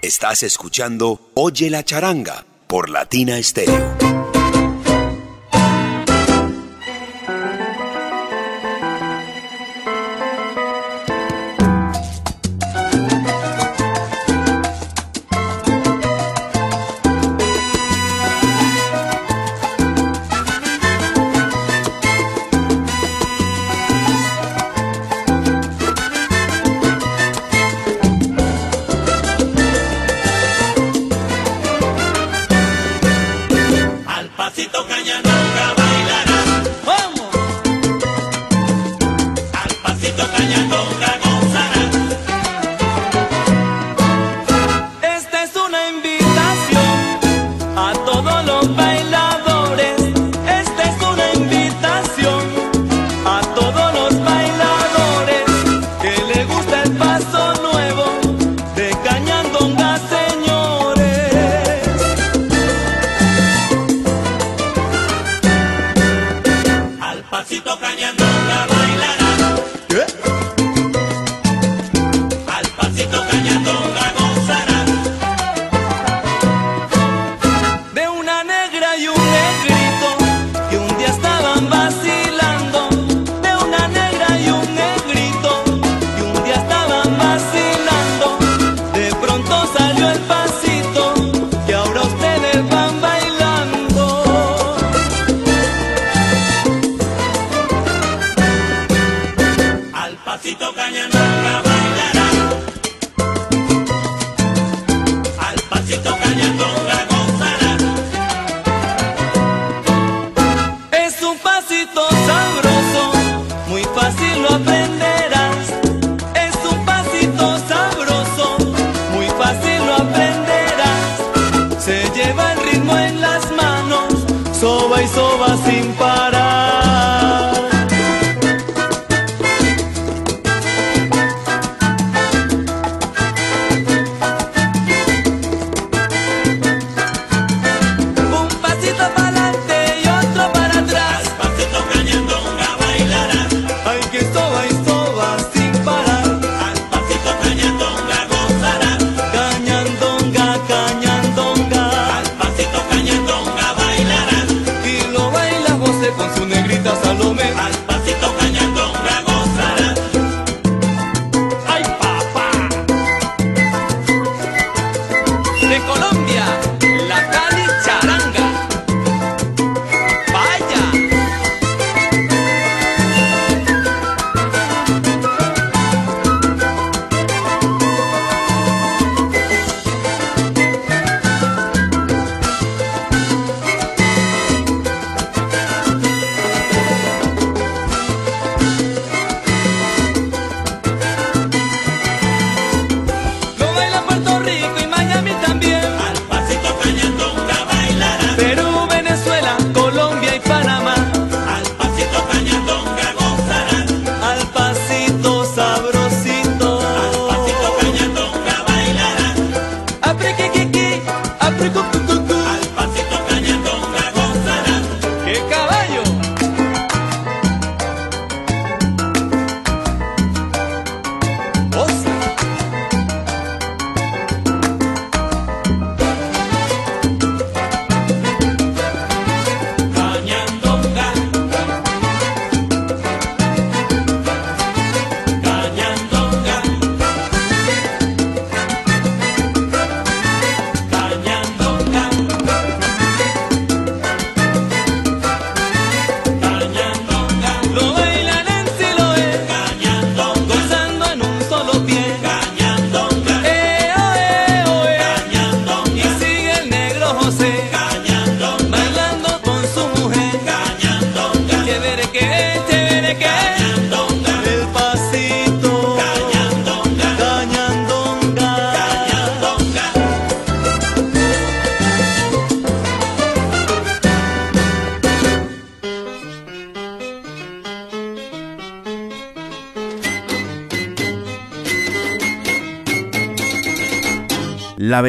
Estás 0.00 0.42
escuchando 0.42 1.30
Oye 1.34 1.70
la 1.70 1.84
charanga 1.84 2.44
por 2.70 2.88
Latina 2.88 3.36
Estéreo. 3.36 4.19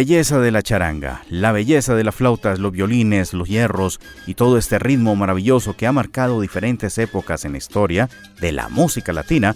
Belleza 0.01 0.39
de 0.39 0.49
la 0.49 0.63
charanga, 0.63 1.21
la 1.29 1.51
belleza 1.51 1.93
de 1.93 2.03
las 2.03 2.15
flautas, 2.15 2.57
los 2.57 2.71
violines, 2.71 3.35
los 3.35 3.47
hierros 3.47 3.99
y 4.25 4.33
todo 4.33 4.57
este 4.57 4.79
ritmo 4.79 5.15
maravilloso 5.15 5.77
que 5.77 5.85
ha 5.85 5.91
marcado 5.91 6.41
diferentes 6.41 6.97
épocas 6.97 7.45
en 7.45 7.51
la 7.51 7.59
historia 7.59 8.09
de 8.39 8.51
la 8.51 8.67
música 8.67 9.13
latina, 9.13 9.55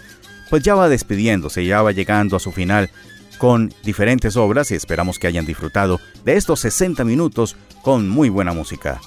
pues 0.52 0.62
ya 0.62 0.76
va 0.76 0.88
despidiéndose, 0.88 1.66
ya 1.66 1.82
va 1.82 1.94
llegando 1.94 2.36
a 2.38 2.40
su 2.40 2.52
final 2.52 2.92
con 3.40 3.74
diferentes 3.84 4.38
obras 4.38 4.70
y 4.70 4.76
esperamos 4.76 5.18
que 5.18 5.26
hayan 5.26 5.48
disfrutado 5.48 6.00
de 6.24 6.36
estos 6.36 6.60
60 6.60 7.04
minutos 7.06 7.56
con 7.82 8.08
muy 8.08 8.30
buena 8.30 8.54
música. 8.54 9.02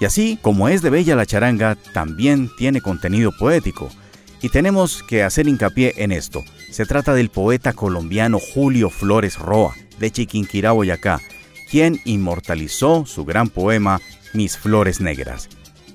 Y 0.00 0.04
así 0.04 0.38
como 0.40 0.68
es 0.68 0.82
de 0.82 0.90
bella 0.90 1.16
la 1.16 1.26
charanga, 1.26 1.74
también 1.92 2.48
tiene 2.56 2.80
contenido 2.80 3.32
poético. 3.36 3.90
Y 4.40 4.50
tenemos 4.50 5.02
que 5.02 5.24
hacer 5.24 5.48
hincapié 5.48 5.94
en 5.96 6.12
esto. 6.12 6.44
Se 6.70 6.86
trata 6.86 7.12
del 7.12 7.28
poeta 7.28 7.72
colombiano 7.72 8.38
Julio 8.38 8.88
Flores 8.88 9.36
Roa, 9.36 9.74
de 10.00 10.10
Chiquinquirá, 10.10 10.72
Boyacá, 10.72 11.20
quien 11.70 12.00
inmortalizó 12.04 13.06
su 13.06 13.24
gran 13.24 13.48
poema 13.48 14.00
Mis 14.34 14.58
Flores 14.58 15.00
Negras. 15.00 15.48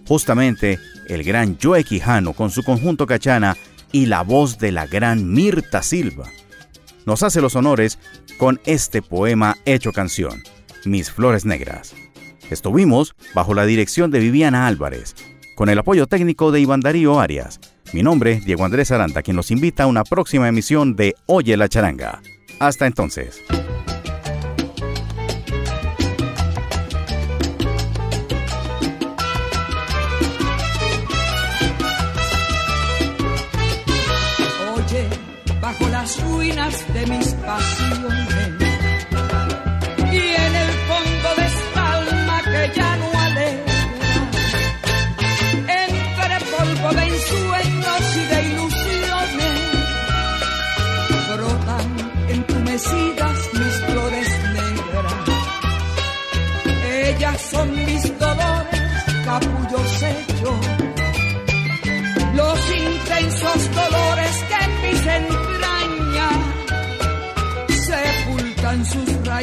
Justamente 0.08 0.80
el 1.10 1.24
gran 1.24 1.58
Joe 1.62 1.84
Quijano 1.84 2.34
con 2.34 2.50
su 2.50 2.64
conjunto 2.64 3.06
Cachana 3.06 3.58
y 3.92 4.06
la 4.06 4.22
voz 4.22 4.58
de 4.58 4.72
la 4.72 4.88
gran 4.88 5.32
Mirta 5.32 5.84
Silva. 5.84 6.30
Nos 7.06 7.24
hace 7.24 7.42
los 7.42 7.56
honores 7.56 8.00
con 8.38 8.60
este 8.66 9.02
poema 9.02 9.58
hecho 9.66 9.92
canción, 9.92 10.44
Mis 10.86 11.12
Flores 11.12 11.46
Negras. 11.46 11.94
Estuvimos 12.50 13.16
bajo 13.34 13.54
la 13.54 13.66
dirección 13.66 14.12
de 14.12 14.20
Viviana 14.20 14.68
Álvarez, 14.68 15.16
con 15.56 15.70
el 15.70 15.80
apoyo 15.80 16.08
técnico 16.08 16.52
de 16.52 16.62
Iván 16.62 16.82
Darío 16.82 17.20
Arias. 17.20 17.60
Mi 17.94 18.04
nombre, 18.04 18.42
Diego 18.46 18.66
Andrés 18.66 18.92
Aranda, 18.92 19.22
quien 19.22 19.38
nos 19.38 19.52
invita 19.52 19.84
a 19.84 19.88
una 19.88 20.04
próxima 20.04 20.48
emisión 20.48 20.96
de 20.96 21.16
Oye 21.28 21.56
la 21.58 21.70
Charanga. 21.70 22.22
Hasta 22.60 22.88
entonces. 22.88 23.42
De 37.06 37.12
mis 37.12 37.65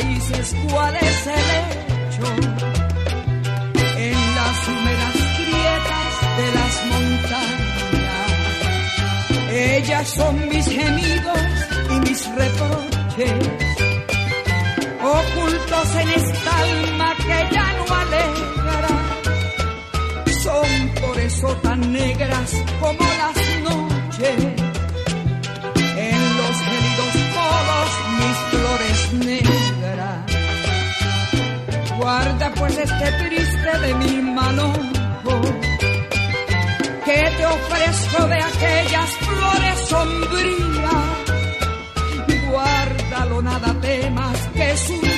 raíces, 0.03 0.57
cuál 0.71 0.95
es 0.97 1.27
el 1.27 1.33
hecho 1.33 2.27
en 3.97 4.35
las 4.35 4.69
húmedas 4.69 5.17
grietas 5.39 6.13
de 6.39 6.47
las 6.59 6.75
montañas. 6.91 8.31
Ellas 9.53 10.09
son 10.09 10.49
mis 10.49 10.67
gemidos 10.67 11.39
y 11.91 11.95
mis 12.09 12.21
reproches, 12.35 13.49
ocultos 15.03 15.97
en 15.97 16.09
esta 16.09 16.59
alma 16.59 17.15
que 17.17 17.55
ya 17.55 17.73
no 17.73 17.95
alegra 17.95 18.43
son 20.43 20.89
por 21.01 21.19
eso 21.21 21.49
tan 21.63 21.93
negras 21.93 22.65
como 22.81 22.99
las 22.99 23.37
noches. 23.63 24.52
Guarda 32.23 32.53
pues 32.55 32.79
este 32.79 33.13
triste 33.25 33.79
de 33.81 33.95
mi 33.95 34.23
mano 34.23 34.73
que 37.05 37.31
te 37.37 37.47
ofrezco 37.47 38.29
de 38.29 38.37
aquellas 38.37 39.11
flores 39.17 39.89
sombrías. 39.89 41.05
Guárdalo, 42.49 43.43
nada 43.43 43.75
temas 43.81 44.39
que 44.55 44.71
es 44.71 44.91
un 44.91 45.12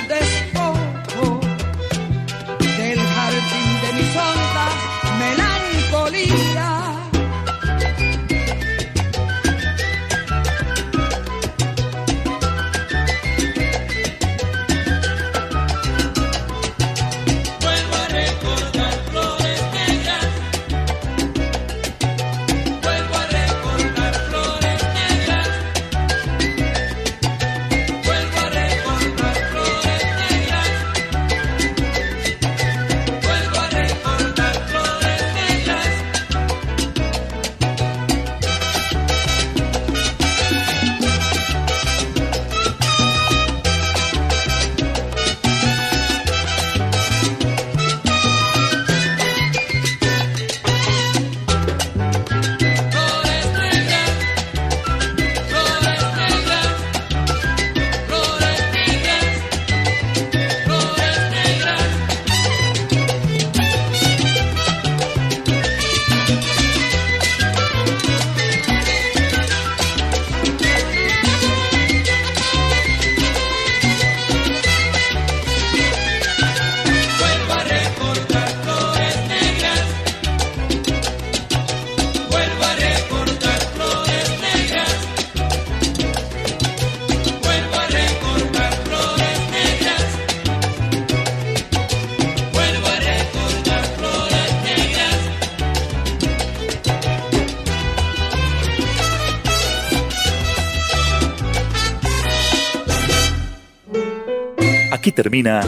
termina 105.14 105.60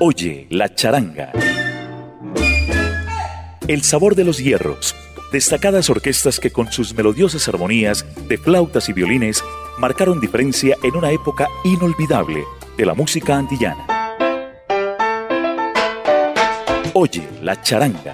Oye 0.00 0.46
la 0.50 0.74
charanga. 0.74 1.32
El 3.66 3.82
sabor 3.82 4.14
de 4.14 4.24
los 4.24 4.38
hierros. 4.38 4.94
Destacadas 5.32 5.88
orquestas 5.90 6.38
que 6.38 6.50
con 6.50 6.70
sus 6.70 6.94
melodiosas 6.94 7.48
armonías 7.48 8.04
de 8.28 8.38
flautas 8.38 8.88
y 8.88 8.92
violines 8.92 9.42
marcaron 9.78 10.20
diferencia 10.20 10.76
en 10.82 10.96
una 10.96 11.10
época 11.10 11.48
inolvidable 11.64 12.44
de 12.76 12.86
la 12.86 12.94
música 12.94 13.36
antillana. 13.36 13.86
Oye 16.92 17.28
la 17.42 17.60
charanga. 17.60 18.13